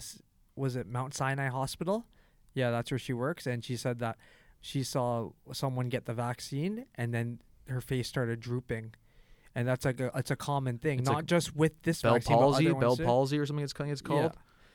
[0.56, 2.06] was it Mount Sinai Hospital?
[2.54, 4.16] Yeah, that's where she works, and she said that
[4.60, 8.94] she saw someone get the vaccine, and then her face started drooping,
[9.54, 12.36] and that's like a it's a common thing, It's not just with this Bell vaccine,
[12.36, 14.32] palsy, Bell palsy or something it's, it's called.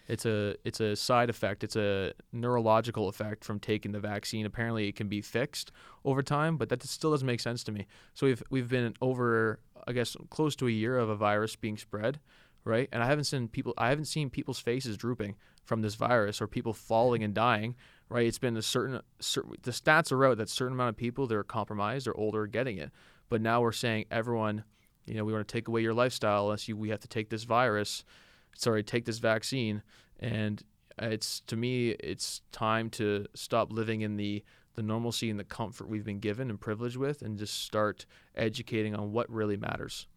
[0.09, 1.63] It's a it's a side effect.
[1.63, 4.45] It's a neurological effect from taking the vaccine.
[4.45, 5.71] Apparently, it can be fixed
[6.03, 7.85] over time, but that still doesn't make sense to me.
[8.15, 11.77] So we've we've been over, I guess, close to a year of a virus being
[11.77, 12.19] spread,
[12.65, 12.89] right?
[12.91, 13.75] And I haven't seen people.
[13.77, 17.75] I haven't seen people's faces drooping from this virus or people falling and dying,
[18.09, 18.25] right?
[18.25, 21.35] It's been a certain, certain the stats are out that certain amount of people that
[21.35, 22.89] are compromised or older are getting it,
[23.29, 24.63] but now we're saying everyone,
[25.05, 27.29] you know, we want to take away your lifestyle unless you we have to take
[27.29, 28.03] this virus
[28.55, 29.81] sorry, take this vaccine.
[30.19, 30.61] And
[30.97, 34.43] it's to me, it's time to stop living in the
[34.75, 38.95] the normalcy and the comfort we've been given and privileged with, and just start educating
[38.95, 40.07] on what really matters,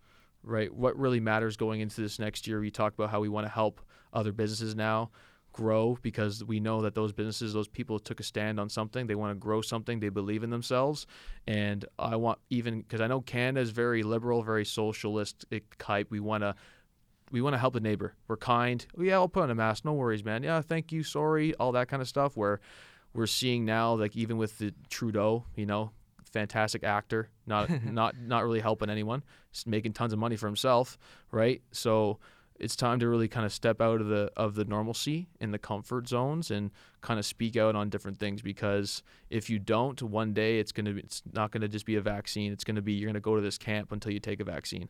[0.45, 0.73] right?
[0.73, 2.61] What really matters going into this next year.
[2.61, 3.81] We talk about how we want to help
[4.13, 5.11] other businesses now
[5.53, 9.07] grow because we know that those businesses, those people took a stand on something.
[9.07, 10.01] They want to grow something.
[10.01, 11.07] They believe in themselves.
[11.47, 15.45] And I want even because I know Canada is very liberal, very socialist
[15.79, 16.09] type.
[16.11, 16.55] We want to
[17.33, 18.15] we want to help the neighbor.
[18.29, 18.85] We're kind.
[18.97, 19.85] Oh, yeah, I'll put on a mask.
[19.85, 20.43] No worries, man.
[20.43, 21.03] Yeah, thank you.
[21.03, 21.55] Sorry.
[21.55, 22.37] All that kind of stuff.
[22.37, 22.61] Where
[23.15, 25.91] we're seeing now, like even with the Trudeau, you know,
[26.31, 30.99] fantastic actor, not not not really helping anyone, just making tons of money for himself,
[31.31, 31.63] right?
[31.73, 32.19] So
[32.63, 35.59] it's time to really kind of step out of the of the normalcy and the
[35.59, 36.71] comfort zones and
[37.01, 40.85] kind of speak out on different things because if you don't one day it's going
[40.85, 43.09] to be it's not going to just be a vaccine it's going to be you're
[43.09, 44.89] going to go to this camp until you take a vaccine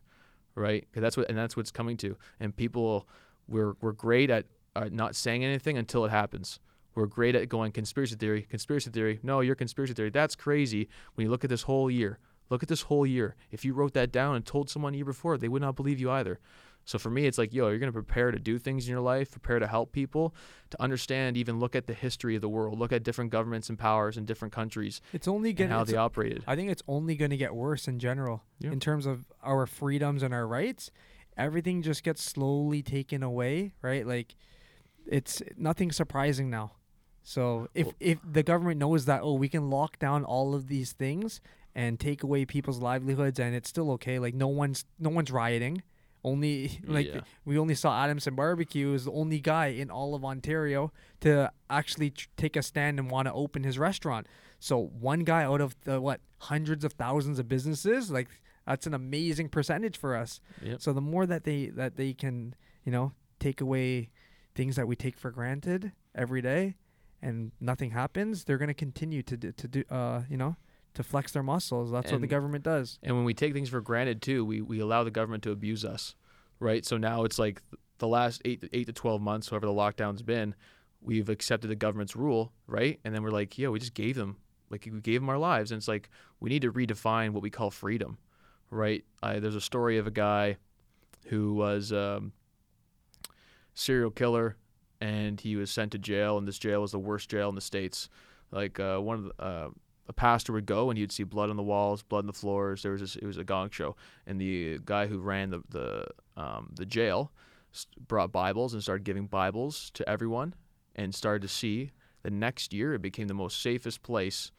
[0.54, 0.86] right?
[0.92, 2.16] 'Cause that's what and that's what's coming to.
[2.40, 3.08] And people,
[3.48, 6.60] we're we're great at uh, not saying anything until it happens.
[6.94, 9.18] We're great at going conspiracy theory, conspiracy theory.
[9.22, 10.10] No, you're conspiracy theory.
[10.10, 10.88] That's crazy.
[11.14, 12.18] When you look at this whole year,
[12.50, 13.34] look at this whole year.
[13.50, 15.98] If you wrote that down and told someone a year before, they would not believe
[16.00, 16.38] you either.
[16.84, 19.30] So for me, it's like, yo, you're gonna prepare to do things in your life,
[19.30, 20.34] prepare to help people,
[20.70, 23.78] to understand, even look at the history of the world, look at different governments and
[23.78, 26.42] powers in different countries It's only and gonna how they operated.
[26.46, 28.72] I think it's only going to get worse in general Yeah.
[28.72, 30.90] in terms of our freedoms and our rights.
[31.36, 34.06] Everything just gets slowly taken away, right?
[34.06, 34.34] Like
[35.06, 36.72] it's nothing surprising now.
[37.22, 40.66] So if Well- if the government knows that oh we can lock down all of
[40.66, 41.40] these things
[41.74, 45.82] and take away people's livelihoods and it's still okay like no one's no one's rioting
[46.24, 47.20] only like Yeah.
[47.44, 52.10] we only saw Adamson Barbecue is the only guy in all of Ontario to actually
[52.10, 54.26] tr- take a stand and want to open his restaurant.
[54.58, 58.28] So one guy out of the what hundreds of thousands of businesses, like
[58.66, 60.40] that's an amazing percentage for us.
[60.62, 60.80] Yep.
[60.80, 62.54] So the more that they that they can,
[62.84, 64.10] you know, take away
[64.54, 66.76] things that we take for granted every day,
[67.20, 70.54] and nothing happens, they're gonna continue to do, to do, uh, you know,
[70.94, 71.90] to flex their muscles.
[71.90, 72.98] That's what the government does.
[73.02, 75.84] And when we take things for granted too, we, we allow the government to abuse
[75.84, 76.14] us,
[76.60, 76.84] right?
[76.84, 77.62] So now it's like
[77.98, 80.54] the last eight to, eight to twelve months, however the lockdown's been,
[81.00, 83.00] we've accepted the government's rule, right?
[83.04, 84.36] And then we're like, yeah, we just gave them,
[84.70, 87.50] like we gave them our lives, and it's like we need to redefine what we
[87.50, 88.18] call freedom,
[88.70, 89.04] right?
[89.22, 90.56] I, there's a story of a guy
[91.26, 92.32] who was um,
[93.74, 94.56] serial killer,
[95.00, 97.60] and he was sent to jail, and this jail was the worst jail in the
[97.60, 98.08] states.
[98.50, 99.68] Like uh, one of the, uh,
[100.08, 102.82] a pastor would go and you'd see blood on the walls, blood on the floors.
[102.82, 103.96] There was this, it was a gong show,
[104.26, 107.32] and the guy who ran the the um, the jail
[108.06, 110.54] brought Bibles and started giving Bibles to everyone,
[110.96, 111.92] and started to see
[112.22, 114.50] the next year it became the most safest place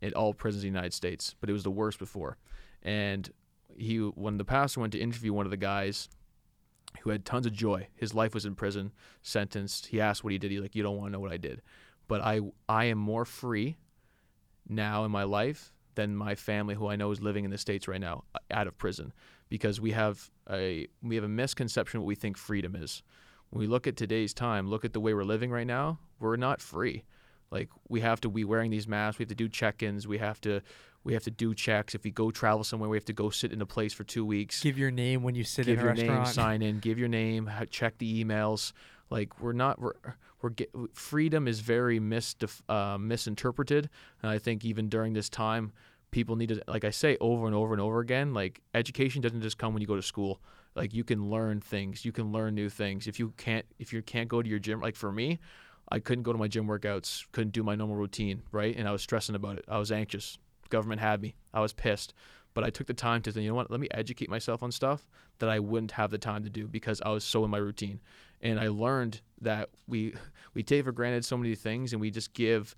[0.00, 1.34] in all prisons in the United States.
[1.40, 2.36] But it was the worst before,
[2.82, 3.30] and
[3.76, 6.08] he when the pastor went to interview one of the guys
[7.02, 7.88] who had tons of joy.
[7.94, 8.92] His life was in prison,
[9.22, 9.86] sentenced.
[9.86, 10.50] He asked what he did.
[10.50, 11.62] He's like, "You don't want to know what I did."
[12.06, 13.78] But I I am more free
[14.68, 17.88] now in my life than my family who I know is living in the states
[17.88, 19.12] right now uh, out of prison
[19.48, 23.02] because we have a we have a misconception of what we think freedom is.
[23.50, 26.36] When we look at today's time, look at the way we're living right now, we're
[26.36, 27.04] not free.
[27.50, 30.40] Like we have to be wearing these masks, we have to do check-ins, we have
[30.42, 30.62] to
[31.02, 31.94] we have to do checks.
[31.94, 34.24] If we go travel somewhere, we have to go sit in a place for 2
[34.24, 36.98] weeks Give your name when you sit give in a your name, sign in, give
[36.98, 38.72] your name, check the emails.
[39.10, 39.94] Like we're not we're
[40.40, 43.90] we're get, freedom is very misdef, uh, misinterpreted,
[44.22, 45.72] and I think even during this time,
[46.10, 48.32] people need to like I say over and over and over again.
[48.32, 50.40] Like education doesn't just come when you go to school.
[50.74, 53.06] Like you can learn things, you can learn new things.
[53.06, 55.40] If you can't if you can't go to your gym, like for me,
[55.90, 58.76] I couldn't go to my gym workouts, couldn't do my normal routine, right?
[58.76, 59.64] And I was stressing about it.
[59.68, 60.38] I was anxious.
[60.68, 61.34] Government had me.
[61.52, 62.14] I was pissed.
[62.52, 64.72] But I took the time to, think you know what, let me educate myself on
[64.72, 65.06] stuff
[65.38, 68.00] that I wouldn't have the time to do because I was so in my routine.
[68.40, 70.14] And I learned that we
[70.54, 72.74] we take for granted so many things and we just give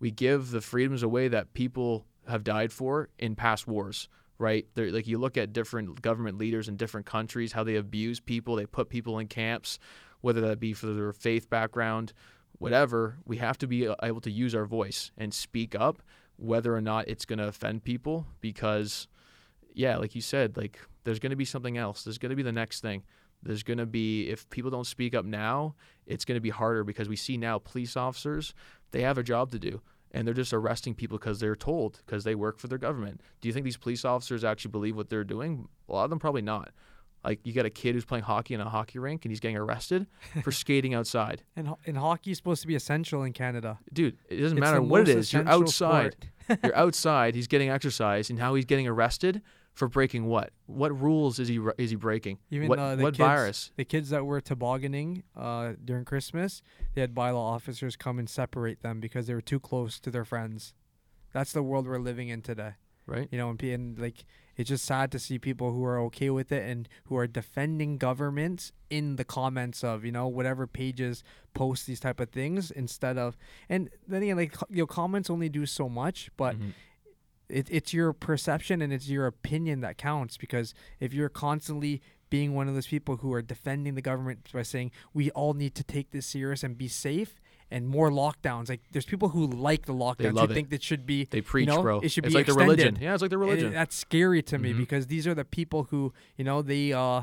[0.00, 4.66] we give the freedoms away that people have died for in past wars right?
[4.74, 8.54] They're, like you look at different government leaders in different countries, how they abuse people,
[8.54, 9.78] they put people in camps,
[10.20, 12.12] whether that be for their faith background,
[12.58, 13.16] whatever.
[13.26, 16.02] We have to be uh, able to use our voice and speak up
[16.36, 19.08] whether or not it's going to offend people because
[19.74, 22.44] yeah like you said like there's going to be something else there's going to be
[22.44, 23.02] the next thing
[23.42, 25.74] there's going to be if people don't speak up now
[26.06, 28.54] it's going to be harder because we see now police officers
[28.90, 29.80] they have a job to do
[30.10, 33.48] and they're just arresting people because they're told because they work for their government do
[33.48, 36.42] you think these police officers actually believe what they're doing a lot of them probably
[36.42, 36.70] not
[37.24, 39.56] like you got a kid who's playing hockey in a hockey rink and he's getting
[39.56, 40.06] arrested
[40.42, 41.42] for skating outside.
[41.56, 43.78] And and hockey is supposed to be essential in Canada.
[43.92, 45.32] Dude, it doesn't it's matter what it is.
[45.32, 46.16] You're outside.
[46.62, 47.34] You're outside.
[47.34, 49.42] He's getting exercise, and how he's getting arrested
[49.78, 50.50] for breaking what?
[50.66, 52.38] What rules is he is he breaking?
[52.50, 53.70] Even what, uh, what kids, virus?
[53.76, 56.62] The kids that were tobogganing uh, during Christmas,
[56.94, 60.24] they had bylaw officers come and separate them because they were too close to their
[60.24, 60.74] friends.
[61.32, 62.74] That's the world we're living in today
[63.08, 63.28] right?
[63.32, 64.24] You know, and, and like
[64.56, 67.96] it's just sad to see people who are okay with it and who are defending
[67.96, 71.24] governments in the comments of you know whatever pages
[71.54, 73.36] post these type of things instead of
[73.68, 76.54] and then again like your know comments only do so much, but.
[76.56, 76.70] Mm-hmm.
[77.48, 82.54] It, it's your perception and it's your opinion that counts because if you're constantly being
[82.54, 85.84] one of those people who are defending the government by saying we all need to
[85.84, 87.40] take this serious and be safe
[87.70, 88.68] and more lockdowns.
[88.68, 90.54] Like there's people who like the lockdowns who it.
[90.54, 92.00] think that should be they preach, you know, bro.
[92.00, 92.68] It should it's be like extended.
[92.68, 92.98] the religion.
[93.00, 93.72] Yeah, it's like the religion.
[93.72, 94.80] That's scary to me mm-hmm.
[94.80, 97.22] because these are the people who you know they uh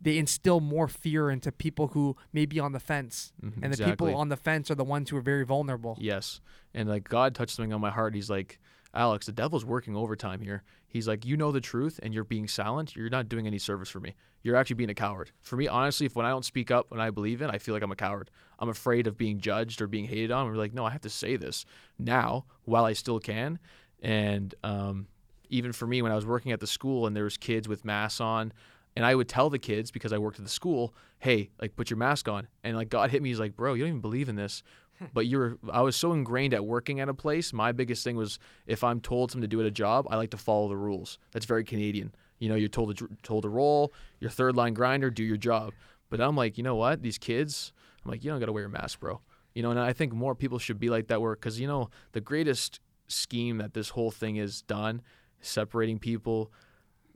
[0.00, 3.76] they instill more fear into people who may be on the fence, mm-hmm, and the
[3.82, 3.92] exactly.
[3.92, 5.96] people on the fence are the ones who are very vulnerable.
[5.98, 6.40] Yes,
[6.74, 8.14] and like God touched something on my heart.
[8.14, 8.58] He's like,
[8.96, 10.62] Alex, the devil's working overtime here.
[10.88, 12.96] He's like, you know the truth and you're being silent.
[12.96, 14.14] You're not doing any service for me.
[14.42, 15.30] You're actually being a coward.
[15.42, 17.74] For me, honestly, if when I don't speak up when I believe in, I feel
[17.74, 18.30] like I'm a coward.
[18.58, 20.46] I'm afraid of being judged or being hated on.
[20.46, 21.66] We're like, no, I have to say this
[21.98, 23.58] now while I still can.
[24.02, 25.08] And um,
[25.50, 27.84] even for me, when I was working at the school and there was kids with
[27.84, 28.52] masks on,
[28.96, 31.90] and I would tell the kids because I worked at the school, hey, like put
[31.90, 32.48] your mask on.
[32.64, 34.62] And like God hit me, he's like, bro, you don't even believe in this
[35.14, 37.52] but you're I was so ingrained at working at a place.
[37.52, 40.30] My biggest thing was if I'm told something to do at a job, I like
[40.30, 41.18] to follow the rules.
[41.32, 42.14] That's very Canadian.
[42.38, 45.72] You know, you're told to told to roll, your third line grinder, do your job.
[46.10, 47.02] But I'm like, you know what?
[47.02, 47.72] These kids,
[48.04, 49.20] I'm like, you don't got to wear a mask, bro.
[49.54, 51.20] You know, and I think more people should be like that.
[51.20, 55.02] Where because you know the greatest scheme that this whole thing is done,
[55.40, 56.52] separating people.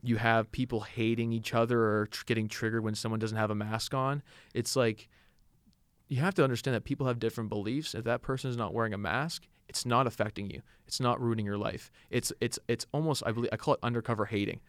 [0.03, 3.55] You have people hating each other or tr- getting triggered when someone doesn't have a
[3.55, 4.23] mask on.
[4.55, 5.07] It's like
[6.11, 7.95] you have to understand that people have different beliefs.
[7.95, 10.61] If that person is not wearing a mask, it's not affecting you.
[10.85, 11.89] It's not ruining your life.
[12.09, 14.59] It's it's it's almost I believe I call it undercover hating,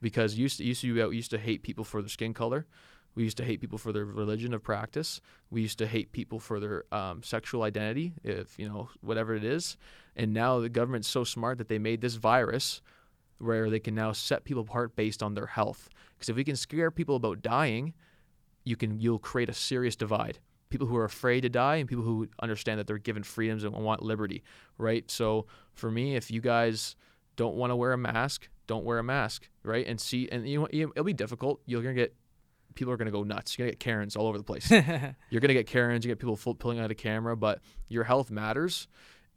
[0.00, 2.66] because used to, used to we used to hate people for their skin color.
[3.16, 5.20] We used to hate people for their religion of practice.
[5.50, 9.42] We used to hate people for their um, sexual identity, if you know whatever it
[9.42, 9.76] is.
[10.14, 12.80] And now the government's so smart that they made this virus
[13.38, 15.88] where they can now set people apart based on their health.
[16.14, 17.92] Because if we can scare people about dying,
[18.62, 20.38] you can you'll create a serious divide
[20.72, 23.72] people who are afraid to die and people who understand that they're given freedoms and
[23.74, 24.42] want liberty,
[24.78, 25.08] right?
[25.10, 26.96] So for me, if you guys
[27.36, 29.86] don't want to wear a mask, don't wear a mask, right?
[29.86, 31.60] And see, and you know, it'll be difficult.
[31.66, 32.14] You're gonna get
[32.74, 33.56] people are gonna go nuts.
[33.56, 34.70] You're gonna get Karens all over the place.
[35.30, 36.04] You're gonna get Karens.
[36.04, 38.88] You get people full, pulling out a camera, but your health matters.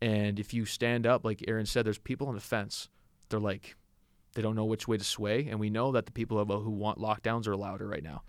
[0.02, 2.90] And if you stand up, like Aaron said, there's people on the fence.
[3.30, 3.76] They're like,
[4.36, 7.00] they don't know which way to sway, and we know that the people who want
[7.00, 8.24] lockdowns are louder right now.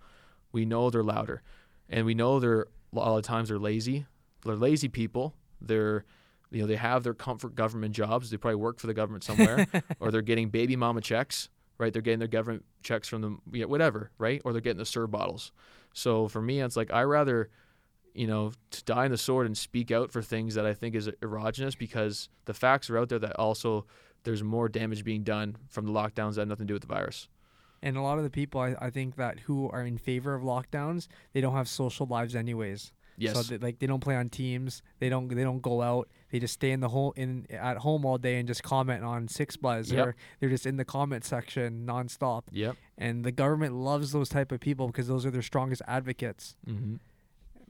[0.51, 1.41] We know they're louder,
[1.89, 4.05] and we know they're a lot of times they're lazy.
[4.45, 5.33] They're lazy people.
[5.61, 6.05] They're
[6.51, 8.29] you know they have their comfort government jobs.
[8.29, 9.67] They probably work for the government somewhere,
[9.99, 11.49] or they're getting baby mama checks.
[11.79, 14.09] Right, they're getting their government checks from them, you know, whatever.
[14.17, 15.51] Right, or they're getting the serve bottles.
[15.93, 17.49] So for me, it's like I rather,
[18.13, 20.95] you know, to die in the sword and speak out for things that I think
[20.95, 23.85] is erogenous because the facts are out there that also
[24.23, 26.87] there's more damage being done from the lockdowns that have nothing to do with the
[26.87, 27.27] virus.
[27.81, 30.43] And a lot of the people, I, I think that who are in favor of
[30.43, 32.91] lockdowns, they don't have social lives anyways.
[33.17, 33.35] Yes.
[33.35, 34.83] So they, like they don't play on teams.
[34.99, 36.07] They don't they don't go out.
[36.31, 39.27] They just stay in the home in at home all day and just comment on
[39.27, 40.07] 6ixBuzz yep.
[40.07, 42.43] or they're just in the comment section nonstop.
[42.51, 42.75] Yep.
[42.97, 46.55] And the government loves those type of people because those are their strongest advocates.
[46.69, 46.95] Mm-hmm.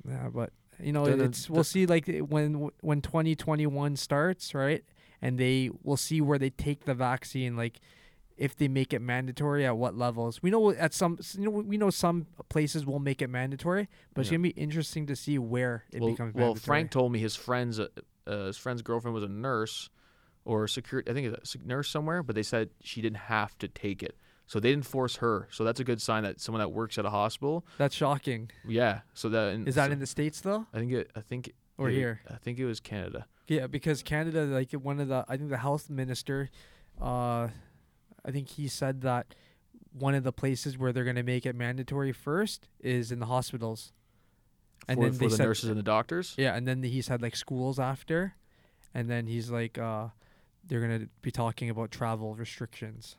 [0.09, 0.51] Yeah, but
[0.81, 4.83] you know, the- it's we'll the- see like when when 2021 starts, right?
[5.21, 7.79] And they will see where they take the vaccine like
[8.37, 10.41] if they make it mandatory at what levels.
[10.41, 14.21] We know at some you know we know some places will make it mandatory, but
[14.21, 14.37] it's Yeah.
[14.37, 16.65] to be interesting to see where it well, becomes well, mandatory.
[16.65, 17.87] Frank told me his friend's uh,
[18.27, 19.89] uh, his friend's girlfriend was a nurse
[20.45, 21.09] or a security.
[21.09, 24.15] I think it's a nurse somewhere, but they said she didn't have to take it,
[24.45, 25.47] so they didn't force her.
[25.51, 28.51] So that's a good sign that someone that works at a hospital, That's shocking.
[28.67, 29.01] yeah.
[29.13, 30.67] So that and Is that so in the states though?
[30.73, 31.11] I think it.
[31.15, 32.21] I think Or it- here?
[32.29, 33.25] I think it was Canada.
[33.47, 36.49] Yeah, because Canada, like one of the, I think the health minister,
[37.01, 37.47] uh,
[38.27, 39.33] I think he said that
[39.93, 43.25] one of the places where they're going to make it mandatory first is in the
[43.27, 43.93] hospitals.
[44.87, 46.35] And for, then for they the said- nurses and the doctors.
[46.37, 48.35] Yeah, and then he said like schools after,
[48.93, 50.07] and then he's like, uh,
[50.65, 53.15] they're going to be talking about travel restrictions.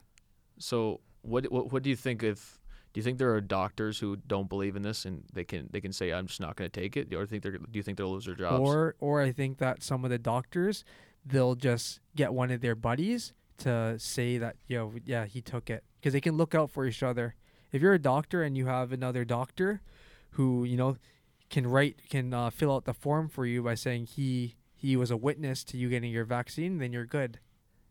[0.58, 2.58] So what, what what do you think if
[2.92, 5.80] do you think there are doctors who don't believe in this and they can they
[5.80, 7.98] can say I'm just not going to take it or think they're do you think
[7.98, 8.60] they'll lose their jobs?
[8.60, 10.84] Or, or I think that some of the doctors,
[11.24, 15.84] they'll just get one of their buddies to say that, yo, yeah, he took it,
[15.98, 17.34] because they can look out for each other.
[17.72, 19.82] If you're a doctor and you have another doctor,
[20.32, 20.96] who you know
[21.50, 25.10] can write can uh, fill out the form for you by saying he he was
[25.10, 27.40] a witness to you getting your vaccine, then you're good.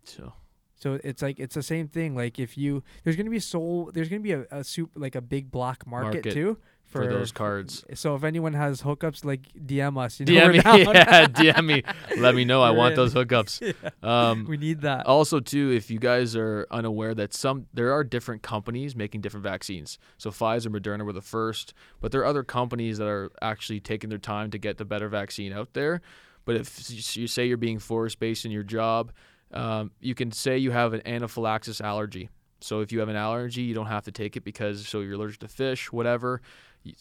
[0.03, 0.33] so
[0.77, 2.15] So it's like it's the same thing.
[2.15, 5.21] Like if you there's gonna be so there's gonna be a, a soup like a
[5.21, 6.57] big black market, Market too
[6.87, 7.83] for, those cards.
[7.93, 10.19] So if anyone has hookups, like DM us.
[10.19, 10.57] You know, DM me,
[10.93, 11.83] yeah, DM me.
[12.17, 12.61] Let me know.
[12.61, 13.75] I want those hookups.
[14.03, 15.05] Um, we need that.
[15.05, 19.43] also, too, if you guys are unaware that some there are different companies making different
[19.43, 19.97] vaccines.
[20.17, 24.09] So Pfizer, Moderna were the first, but there are other companies that are actually taking
[24.09, 26.01] their time to get the better vaccine out there.
[26.45, 29.11] But if you say you're being forced based in your job,
[29.51, 32.29] um, you can say you have an anaphylaxis allergy.
[32.59, 35.13] So if you have an allergy, you don't have to take it because so you're
[35.13, 36.41] allergic to fish, whatever.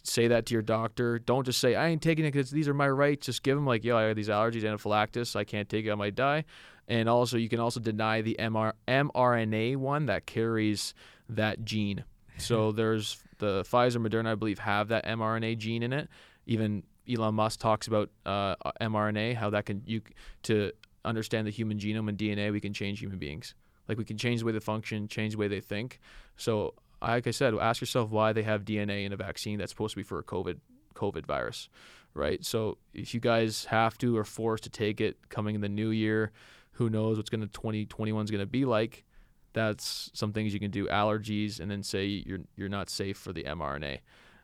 [0.02, 1.18] Say that to your doctor.
[1.18, 3.26] Don't just say I ain't taking it because these are my rights.
[3.26, 5.36] Just give them like, yo, I have these allergies, anaphylaxis.
[5.36, 5.92] I can't take it.
[5.92, 6.44] I might die.
[6.88, 10.94] And also, you can also deny the MR- mRNA one that carries
[11.28, 12.04] that gene.
[12.38, 16.08] So there's the Pfizer, Moderna, I believe, have that mRNA gene in it.
[16.46, 20.00] Even Elon Musk talks about uh, mRNA, how that can you
[20.44, 20.72] to
[21.04, 23.54] understand the human genome and DNA, we can change human beings.
[23.88, 26.00] Like we can change the way they function, change the way they think.
[26.36, 29.92] So, like I said, ask yourself why they have DNA in a vaccine that's supposed
[29.92, 30.58] to be for a COVID
[30.94, 31.68] COVID virus,
[32.14, 32.44] right?
[32.44, 35.90] So if you guys have to or forced to take it coming in the new
[35.90, 36.32] year,
[36.72, 39.04] who knows what's gonna 2021 is gonna be like?
[39.52, 40.86] That's some things you can do.
[40.86, 43.98] Allergies, and then say you're you're not safe for the mRNA.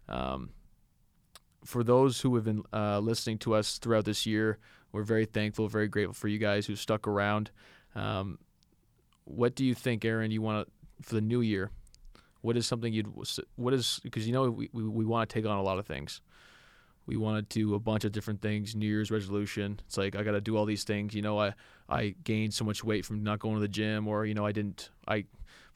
[0.09, 0.51] Um,
[1.65, 4.59] for those who have been uh, listening to us throughout this year,
[4.91, 7.51] we're very thankful, very grateful for you guys who stuck around.
[7.95, 8.39] Um,
[9.25, 10.31] what do you think, Aaron?
[10.31, 11.71] You want to for the new year?
[12.43, 13.09] What is something you'd
[13.57, 15.87] what is because you know we, we, we want to take on a lot of
[15.87, 16.21] things.
[17.07, 18.77] We want to do a bunch of different things.
[18.77, 19.81] New Year's resolution.
[19.87, 21.15] It's like I got to do all these things.
[21.15, 21.55] You know, I
[21.89, 24.53] I gained so much weight from not going to the gym, or you know, I
[24.53, 24.91] didn't.
[25.09, 25.25] I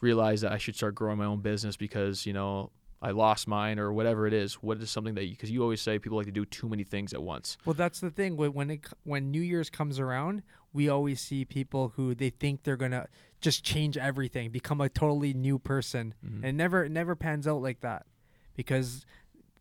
[0.01, 2.71] realized that I should start growing my own business because you know
[3.03, 4.55] I lost mine or whatever it is.
[4.55, 6.85] What is something that you because you always say people like to do too many
[6.85, 7.57] things at once.
[7.65, 8.37] Well, that's the thing.
[8.37, 10.43] When when, it, when New Year's comes around,
[10.73, 13.09] we always see people who they think they're gonna
[13.41, 16.37] just change everything, become a totally new person, Mhm.
[16.37, 18.07] and it never it never pans out like that,
[18.55, 19.05] because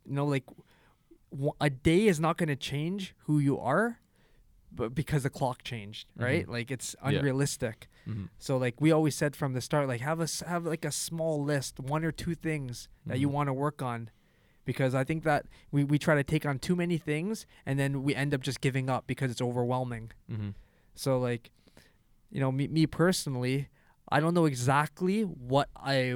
[0.05, 0.45] you know, like
[1.59, 3.99] a day is not gonna change who you are,
[4.71, 6.47] but because the clock changed, right?
[6.47, 7.09] Like it's Yeah.
[7.09, 7.87] unrealistic.
[8.07, 8.29] Mhm.
[8.37, 11.43] So like we always said from the start, like have a have like a small
[11.43, 13.31] list, one or two things that you Mhm.
[13.33, 14.09] want to work on,
[14.63, 18.03] because I think that we we try to take on too many things and then
[18.03, 20.11] we end up just giving up because it's overwhelming.
[20.31, 20.49] Mm-hmm.
[20.93, 21.51] So like,
[22.35, 23.69] you know, me me personally,
[24.09, 26.15] I don't know exactly what I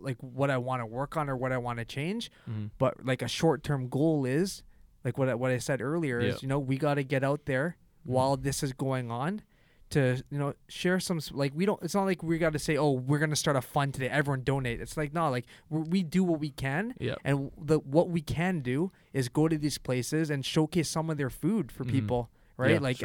[0.00, 2.66] like what I want to work on or what I want to change, Mm-hmm.
[2.78, 4.62] but like a short term goal is
[5.04, 6.28] like what I, what I said earlier Yeah.
[6.34, 8.12] is you know we got to get out there Mhm.
[8.14, 9.42] while this is going on
[9.90, 10.00] to
[10.30, 12.92] you know share some like we don't it's not like we got to say oh
[12.92, 16.22] we're gonna start a fund today everyone donate it's like no like we we do
[16.30, 17.16] what we can Yeah.
[17.24, 21.16] and the what we can do is go to these places and showcase some of
[21.18, 21.90] their food for Mhm.
[21.96, 22.98] people right Yeah, like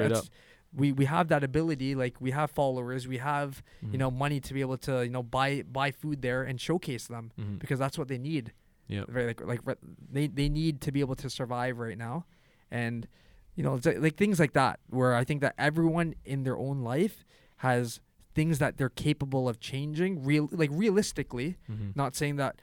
[0.76, 3.92] we we have that ability like we have followers we have Mm-hmm.
[3.94, 7.08] you know money to be able to you know buy buy food there and showcase
[7.08, 7.56] them Mm-hmm.
[7.58, 8.54] because that's what they need
[8.88, 9.06] Yep.
[9.10, 9.78] Right, like like
[10.12, 12.26] they they need to be able to survive right now,
[12.70, 13.08] and
[13.56, 16.56] you know it's like, like things like that where I think that everyone in their
[16.56, 17.26] own life
[17.58, 18.00] has
[18.36, 21.58] things that they're capable of changing real like realistically.
[21.68, 21.92] Mm-hmm.
[21.96, 22.62] Not saying that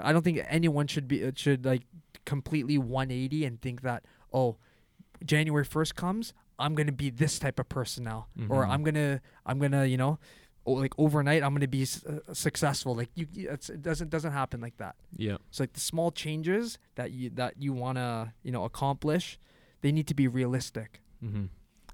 [0.00, 1.82] I don't think anyone should be it should like
[2.24, 4.58] completely 180 and think that oh
[5.24, 8.68] January 1st comes I'm gonna be this type of person now or Mhm.
[8.70, 10.18] I'm gonna I'm gonna you know
[10.66, 12.94] like overnight I'm gonna be s- uh, successful.
[12.94, 14.96] Like you, it doesn't doesn't happen like that.
[15.16, 15.38] Yeah.
[15.50, 19.38] So like the small changes that you that you wanna you know accomplish,
[19.80, 21.00] they need to be realistic.
[21.24, 21.46] Mm-hmm.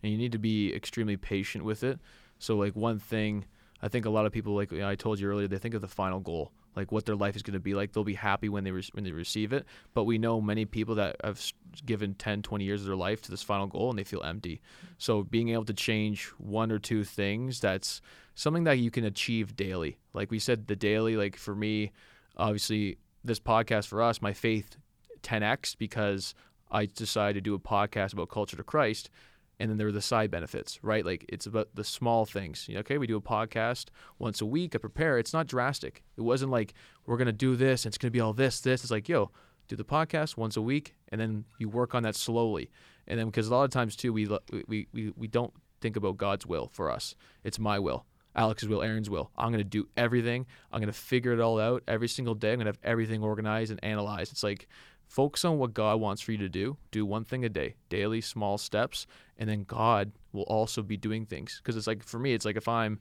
[0.02, 1.98] And you need to be extremely patient with it.
[2.38, 3.44] So like one thing,
[3.80, 5.74] I think a lot of people like you know, I told you earlier, they think
[5.74, 7.92] of the final goal, like what their life is going to be like.
[7.92, 10.94] They'll be happy when they re- when they receive it, but we know many people
[10.96, 11.40] that have
[11.84, 14.60] given 10, 20 years of their life to this final goal and they feel empty.
[14.98, 18.00] So being able to change one or two things, that's
[18.34, 19.98] something that you can achieve daily.
[20.12, 21.16] Like we said, the daily.
[21.16, 21.92] Like for me,
[22.36, 24.76] obviously, this podcast for us, my faith
[25.22, 26.34] 10x because
[26.70, 29.10] I decided to do a podcast about culture to Christ
[29.58, 31.04] and then there are the side benefits, right?
[31.04, 32.66] Like it's about the small things.
[32.68, 33.86] You know, okay, we do a podcast
[34.18, 34.74] once a week.
[34.74, 35.18] I prepare.
[35.18, 36.02] It's not drastic.
[36.16, 36.74] It wasn't like
[37.06, 37.84] we're gonna do this.
[37.84, 38.82] And it's gonna be all this, this.
[38.82, 39.30] It's like, yo,
[39.68, 42.70] do the podcast once a week, and then you work on that slowly.
[43.06, 44.28] And then because a lot of times too, we
[44.66, 47.14] we we we don't think about God's will for us.
[47.44, 48.06] It's my will.
[48.36, 49.30] Alex's will, Aaron's will.
[49.38, 50.46] I'm to do everything.
[50.72, 52.52] I'm to figure it all out every single day.
[52.52, 54.32] I'm to have everything organized and analyzed.
[54.32, 54.66] It's like
[55.14, 56.76] focus on what God wants for you to do.
[56.90, 59.06] Do one thing a day, daily, small steps,
[59.38, 61.60] and then God will also be doing things.
[61.62, 62.98] Because it's like for me, it's like if I'm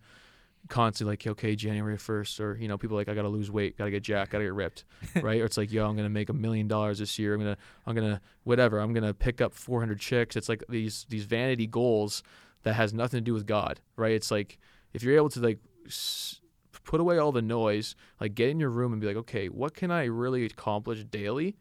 [0.69, 3.79] constantly like, okay, January 1st, or you know, people like I got to lose weight,
[3.79, 4.85] got to get jacked, got to get ripped,
[5.23, 5.41] right?
[5.41, 7.33] Or it's like, yo, I'm gonna make a million dollars this year.
[7.33, 7.57] I'm gonna,
[7.87, 8.77] I'm gonna, whatever.
[8.77, 10.35] I'm gonna pick up 400 chicks.
[10.35, 12.21] It's like these these vanity goals
[12.61, 14.13] that has nothing to do with God, right?
[14.13, 14.59] It's like
[14.93, 15.57] if you're able to like
[15.87, 16.41] s-
[16.83, 19.73] put away all the noise, like get in your room and be like, okay, what
[19.73, 21.57] can I really accomplish daily?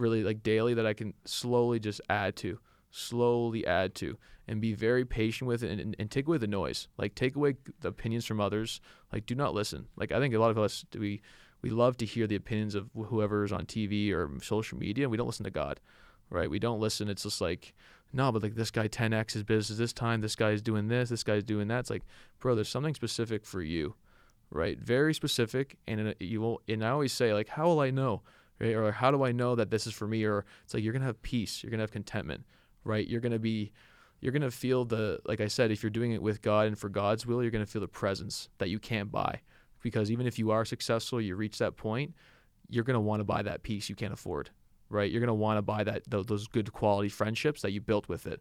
[0.00, 2.58] Really like daily that I can slowly just add to,
[2.90, 4.16] slowly add to,
[4.48, 6.88] and be very patient with it and, and, and take away the noise.
[6.98, 8.80] Like take away the opinions from others.
[9.12, 9.86] Like do not listen.
[9.96, 11.20] Like I think a lot of us we
[11.62, 15.16] we love to hear the opinions of whoever's on TV or social media, and we
[15.16, 15.78] don't listen to God,
[16.30, 16.50] right?
[16.50, 17.08] We don't listen.
[17.08, 17.74] It's just like
[18.12, 20.20] no, but like this guy 10x his business this time.
[20.20, 21.10] This guy's doing this.
[21.10, 21.80] This guy's doing that.
[21.80, 22.02] It's like,
[22.40, 23.94] bro, there's something specific for you,
[24.50, 24.78] right?
[24.80, 25.76] Very specific.
[25.86, 26.60] And it- you will.
[26.66, 28.22] And I always say like, how will I know,
[28.60, 28.74] right?
[28.74, 30.24] Or how do I know that this is for me?
[30.24, 31.62] Or it's like you're gonna have peace.
[31.62, 32.44] You're gonna have contentment,
[32.84, 33.06] right?
[33.06, 33.72] You're gonna be,
[34.20, 36.88] you're gonna feel the like I said, if you're doing it with God and for
[36.88, 39.40] God's will, you're gonna feel the presence that you can't buy,
[39.82, 42.14] because even if you are successful, you reach that point,
[42.68, 44.50] you're gonna want to buy that peace you can't afford
[44.90, 45.10] right?
[45.10, 48.26] You're going to want to buy that those good quality friendships that you built with
[48.26, 48.40] it,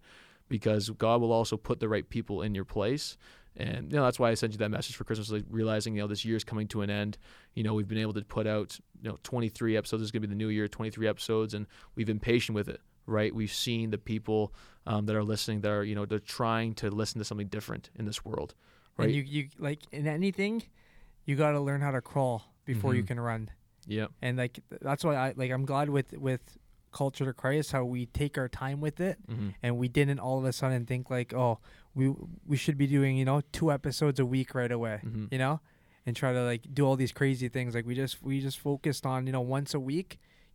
[0.49, 3.17] because God will also put the right people in your place.
[3.55, 6.01] And you know that's why I sent you that message for Christmas, like realizing you
[6.01, 7.17] know this year's coming to an end.
[7.55, 10.01] You know we've been able to put out you know 23 episodes.
[10.01, 12.69] This is going to be the new year, 23 episodes, and we've been patient with
[12.69, 13.33] it, right?
[13.33, 14.53] We've seen the people
[14.87, 17.89] um, that are listening that are you know they're trying to listen to something different
[17.95, 18.53] in this world,
[18.97, 19.05] right?
[19.07, 20.63] And you you like in anything,
[21.25, 23.07] you got to learn how to crawl before you Mhm.
[23.07, 23.49] can run.
[23.87, 26.57] yeah, And like that's why I like I'm glad with with
[26.91, 30.39] culture to Christ how we take our time with it hmm and we didn't all
[30.39, 31.59] of a sudden think like oh
[31.99, 32.07] we
[32.51, 35.59] we should be doing you know two episodes a week right away hmm you know
[36.05, 39.05] and try to like do all these crazy things like we just we just focused
[39.05, 40.09] on you know once a week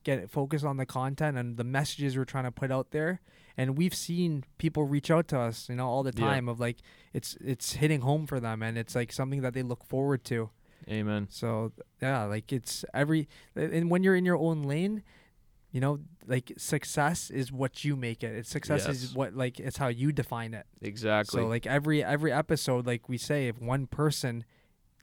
[0.08, 3.20] get it focused on the content and the messages we're trying to put out there
[3.56, 6.24] and we've seen people reach out to us you know all the Yeah.
[6.30, 6.78] time of like
[7.12, 10.50] it's it's hitting home for them and it's like something that they look forward to
[10.88, 11.28] Amen.
[11.30, 11.72] so
[12.02, 13.26] yeah, like it's every
[13.56, 15.02] and when you're in your own lane,
[15.74, 18.32] you know, like success is what you make it.
[18.36, 19.02] It's success Yes.
[19.02, 20.66] is what like it's how you define it.
[20.80, 21.40] Exactly.
[21.42, 24.44] So like every every episode, like we say, if one person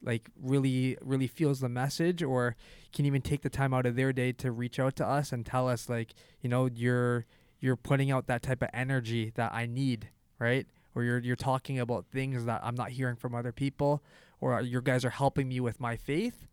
[0.02, 2.56] like really really feels the message or
[2.94, 5.44] can even take the time out of their day to reach out to us and
[5.44, 7.26] tell us like you know you're
[7.60, 10.08] you're putting out that type of energy that I need,
[10.38, 10.66] right?
[10.94, 14.02] Or you're you're talking about things that I'm not hearing from other people,
[14.40, 16.46] or your guys are helping me with my faith,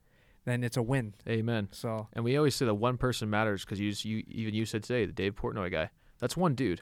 [0.46, 1.14] then it's a win.
[1.28, 1.70] Amen.
[1.72, 4.84] So And we always say that one person matters because you, you even you said
[4.84, 5.90] today the Dave Portnoy guy.
[6.20, 6.82] That's one dude,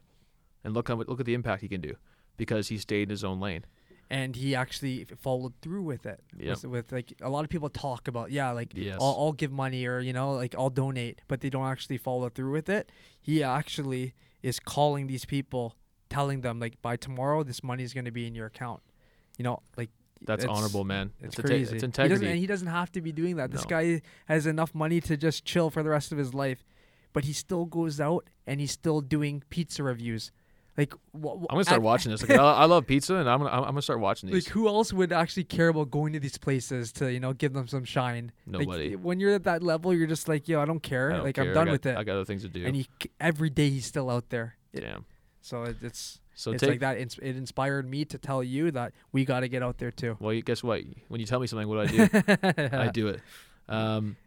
[0.63, 1.95] and look how look at the impact he can do
[2.37, 3.65] because he stayed in his own lane.
[4.09, 6.21] and he actually followed through with it.
[6.37, 6.49] Yep.
[6.49, 8.97] With, with like a lot of people talk about yeah, like Yes.
[9.01, 12.29] I'll, I'll give money or you know like I'll donate, but they don't actually follow
[12.29, 12.91] through with it.
[13.21, 15.75] He actually is calling these people,
[16.09, 18.81] telling them like by tomorrow this money is going to be in your account.
[19.37, 19.89] You know, like
[20.21, 21.11] That's it's- honorable, man.
[21.21, 21.75] It's inte- crazy.
[21.77, 23.51] it's He doesn't, and he doesn't have to be doing that.
[23.51, 23.69] This No.
[23.69, 26.65] guy has enough money to just chill for the rest of his life,
[27.13, 30.31] but he still goes out and he's still doing pizza reviews.
[30.77, 32.21] Like wh- wh- I'm gonna start at- watching this.
[32.29, 34.45] Like, I, I love pizza, and I'm gonna I'm gonna start watching these.
[34.45, 37.53] Like who else would actually care about going to these places to you know give
[37.53, 38.31] them some shine?
[38.45, 38.95] Like, Nobody.
[38.95, 41.11] when you're at that level, you're just like, yo, I don't care.
[41.11, 41.45] I don't like care.
[41.45, 41.97] I'm done got- with it.
[41.97, 42.63] I got other things to do.
[42.63, 42.87] and he
[43.19, 44.55] every day he's still out there.
[44.75, 45.05] Damn.
[45.41, 46.69] So it, it's So it's take.
[46.69, 46.97] like that.
[46.97, 50.17] It inspired me to tell you that we got to get out there too.
[50.19, 50.83] well, guess what?
[51.07, 52.69] When you tell me something, what do I do?
[52.77, 53.21] I do it.
[53.67, 54.17] Um,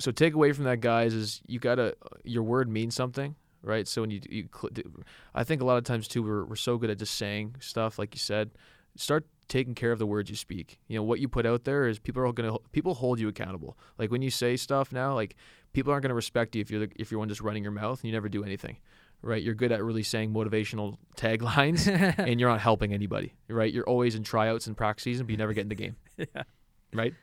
[0.00, 3.86] so take away from that, guys, is you gotta your word means something, right?
[3.86, 4.48] So when you you,
[5.32, 8.00] I think a lot of times too we're we're so good at just saying stuff
[8.00, 8.50] like you said.
[8.96, 10.80] Start taking care of the words you speak.
[10.88, 13.28] You know what you put out there is people are going to people hold you
[13.28, 13.78] accountable.
[13.96, 15.36] Like when you say stuff now, like
[15.72, 17.72] people aren't going to respect you if you're the, if you're one just running your
[17.72, 18.78] mouth and you never do anything.
[19.22, 19.42] Right?
[19.42, 21.86] You're good at really saying motivational taglines
[22.18, 23.34] and you're not helping anybody.
[23.48, 23.72] Right?
[23.72, 25.96] You're always in tryouts and practice season, but you never get in the game.
[26.16, 26.42] yeah.
[26.92, 27.14] Right?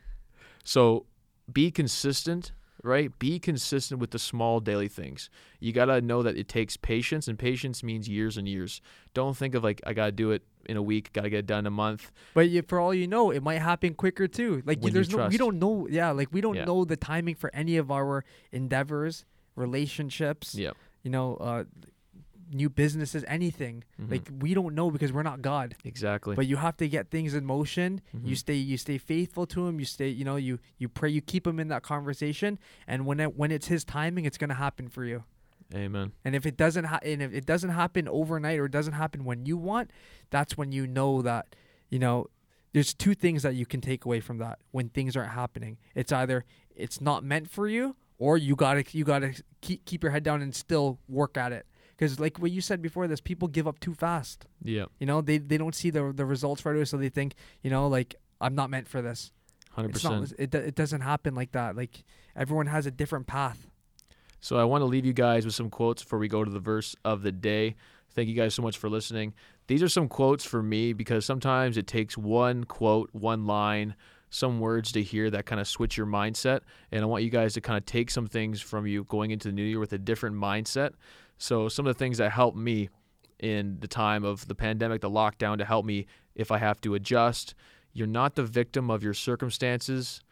[0.64, 1.06] So
[1.52, 2.52] be consistent
[2.84, 3.18] right?
[3.18, 5.30] Be consistent with the small daily things.
[5.60, 8.82] You got to know that it takes patience, and patience means years and years.
[9.14, 11.40] Don't think of like, I got to do it in a week, got to get
[11.40, 12.12] it done in a month.
[12.34, 14.62] But you, for all you know, it might happen quicker too.
[14.66, 15.88] Like When you there's no, we don't know.
[15.90, 16.66] Yeah, like we don't Yeah.
[16.66, 19.26] know the timing for any of our endeavors,
[19.56, 20.56] relationships.
[20.56, 20.72] Yeah.
[21.04, 21.64] You know, uh,
[22.52, 23.84] new businesses, anything.
[24.00, 24.12] Mhm.
[24.12, 25.76] Like we don't know because we're not God.
[25.84, 26.36] exactly.
[26.36, 28.02] But you have to get things in motion.
[28.14, 28.38] You Mhm.
[28.38, 29.80] stay, you stay faithful to Him.
[29.80, 32.60] You stay, you know, you you pray, you keep Him in that conversation.
[32.88, 35.24] And when it when it's His timing, it's gonna happen for you.
[35.74, 36.12] Amen.
[36.24, 39.24] And if it doesn't ha- and if it doesn't happen overnight or it doesn't happen
[39.26, 39.90] when you want,
[40.30, 41.56] that's when you know that,
[41.90, 42.28] you know,
[42.74, 45.78] there's two things that you can take away from that when things aren't happening.
[45.96, 46.46] It's either
[46.76, 50.14] it's not meant for you or you got to you got to keep keep your
[50.14, 51.66] head down and still work at it.
[51.98, 54.46] Cuz like what you said before this people give up too fast.
[54.64, 54.86] Yeah.
[54.98, 57.70] You know, they they don't see the the results right away so they think, you
[57.70, 59.34] know, like I'm not meant for this.
[59.72, 60.34] Hundred percent.
[60.40, 61.76] it, it doesn't happen like that.
[61.76, 63.68] Like everyone has a different path.
[64.40, 66.60] So I want to leave you guys with some quotes before we go to the
[66.62, 67.76] verse of the day.
[68.12, 69.34] Thank you guys so much for listening.
[69.68, 73.96] These are some quotes for me because sometimes it takes one quote, one line,
[74.34, 76.62] some words to hear that kind of switch your mindset.
[76.92, 79.48] And I want you guys to kind of take some things from you going into
[79.48, 80.94] the new year with a different mindset.
[81.38, 82.90] So some of the things that helped me
[83.40, 86.96] in the time of the pandemic, the lockdown, to help me if I have to
[86.96, 87.54] adjust.
[87.94, 90.24] You're not the victim of your circumstances.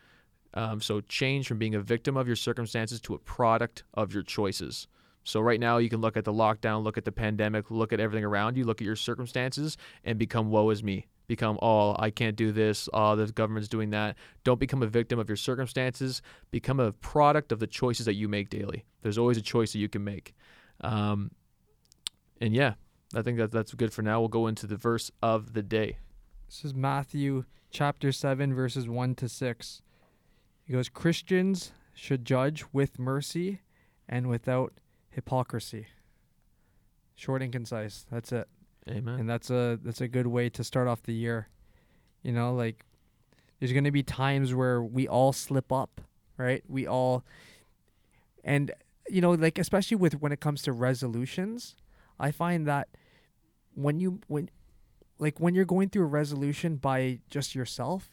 [0.56, 4.24] Um, so change from being a victim of your circumstances to a product of your
[4.24, 4.88] choices.
[5.24, 8.00] So right now you can look at the lockdown, look at the pandemic, look at
[8.00, 11.06] everything around you, look at your circumstances, and become woe is me.
[11.32, 12.90] Become oh I can't do this.
[12.92, 14.18] Oh the government's doing that.
[14.44, 16.22] Don't become a victim of your circumstances.
[16.52, 18.84] Become a product of the choices that you make daily.
[19.02, 20.36] There's always a choice that you can make.
[20.82, 21.32] Um,
[22.42, 22.74] and yeah,
[23.16, 24.20] I think that that's good for now.
[24.20, 26.00] We'll go into the verse of the day.
[26.50, 29.82] This is Matthew chapter 7, verses 1 to 6.
[30.66, 33.62] He goes, Christians should judge with mercy
[34.10, 34.74] and without
[35.10, 35.88] hypocrisy.
[37.16, 38.06] Short and concise.
[38.12, 38.50] That's it.
[38.90, 39.20] Amen.
[39.20, 41.48] And that's a that's a good way to start off the year.
[42.24, 42.86] You know, like
[43.60, 46.02] there's going to be times where we all slip up,
[46.38, 46.64] right?
[46.68, 47.24] We all
[48.44, 48.72] and
[49.10, 51.76] you know, like especially with when it comes to resolutions,
[52.20, 52.88] I find that
[53.74, 54.50] when you when
[55.20, 58.10] like when you're going through a resolution by just yourself,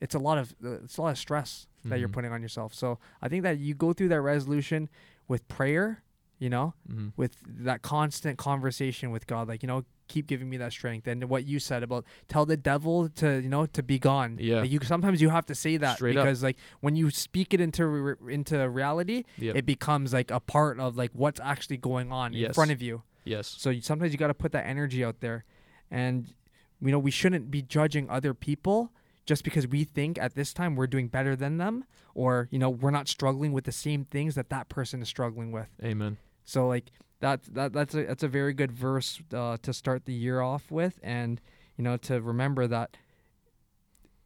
[0.00, 2.12] it's a lot of it's a lot of stress that you're Mhm.
[2.12, 2.74] putting on yourself.
[2.74, 4.88] So I think that you go through that resolution
[5.28, 6.02] with prayer,
[6.38, 7.12] you know, Mhm.
[7.16, 11.06] with that constant conversation with God, like you know, keep giving me that strength.
[11.06, 14.38] And what you said about tell the devil to you know to be gone.
[14.40, 14.60] Yeah.
[14.60, 16.24] Like, you sometimes you have to say that Straight up.
[16.24, 19.56] because like when you speak it into re- into reality, Yep.
[19.56, 23.02] it becomes like a part of like what's actually going on in front of you.
[23.24, 23.46] yes.
[23.58, 25.44] So you, sometimes you got to put that energy out there,
[25.90, 26.32] and
[26.80, 28.92] you know we shouldn't be judging other people
[29.24, 31.84] just because we think at this time we're doing better than them,
[32.14, 35.50] or you know we're not struggling with the same things that that person is struggling
[35.52, 35.68] with.
[35.82, 36.18] Amen.
[36.44, 40.12] So like that that that's a that's a very good verse uh, to start the
[40.12, 41.40] year off with, and
[41.76, 42.96] you know to remember that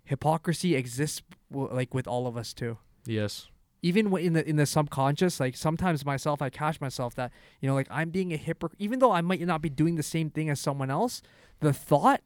[0.05, 3.47] hypocrisy exists w- like with all of us too Yes.
[3.83, 7.31] even w- in the in the subconscious like sometimes myself i catch myself that
[7.61, 10.03] you know like i'm being a hypocrite even though i might not be doing the
[10.03, 11.23] same thing as someone else
[11.61, 12.23] the thought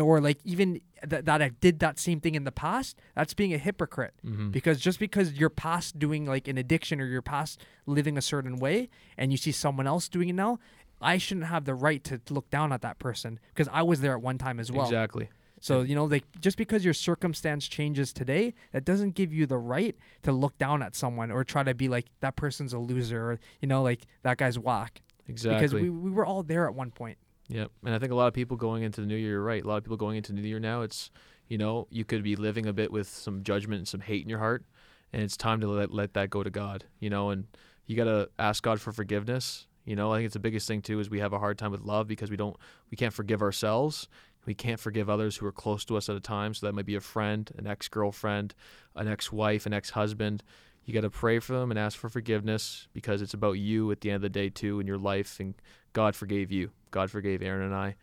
[0.00, 3.52] or like even th- that i did that same thing in the past that's being
[3.54, 4.50] a hypocrite Mm-hmm.
[4.50, 8.56] because just because you're past doing like an addiction or you're past living a certain
[8.56, 10.58] way and you see someone else doing it now
[11.00, 14.12] i shouldn't have the right to look down at that person because i was there
[14.12, 15.28] at one time as well Exactly.
[15.60, 19.56] so you know, like just because your circumstance changes today, that doesn't give you the
[19.58, 23.30] right to look down at someone or try to be like that person's a loser
[23.32, 25.00] or you know, like that guy's whack.
[25.28, 25.56] Exactly.
[25.58, 27.16] Because we, we were all there at one point.
[27.48, 27.70] Yep.
[27.84, 29.62] And I think a lot of people going into the new year, you're right.
[29.62, 31.10] A lot of people going into the new year now, it's,
[31.48, 34.28] you know, you could be living a bit with some judgment and some hate in
[34.28, 34.64] your heart.
[35.12, 37.46] And it's time to let, let that go to God, you know, and
[37.86, 39.66] you got to ask God for forgiveness.
[39.84, 41.70] You know, I think it's the biggest thing too is we have a hard time
[41.70, 42.56] with love because we don't,
[42.90, 44.08] we can't forgive ourselves.
[44.44, 46.54] We can't forgive others who are close to us at a time.
[46.54, 48.54] So that might be a friend, an ex girlfriend,
[48.96, 50.42] an ex wife, an ex husband.
[50.84, 54.00] You got to pray for them and ask for forgiveness because it's about you at
[54.00, 55.40] the end of the day too in your life.
[55.40, 55.54] And
[55.96, 56.72] God forgave you.
[56.90, 57.94] God forgave Aaron and I.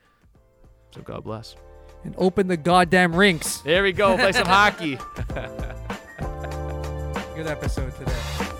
[0.96, 1.56] So God bless.
[2.04, 3.60] And open the goddamn rinks.
[3.60, 4.18] There we go.
[4.18, 4.98] Play some hockey.
[7.36, 8.53] Good episode today.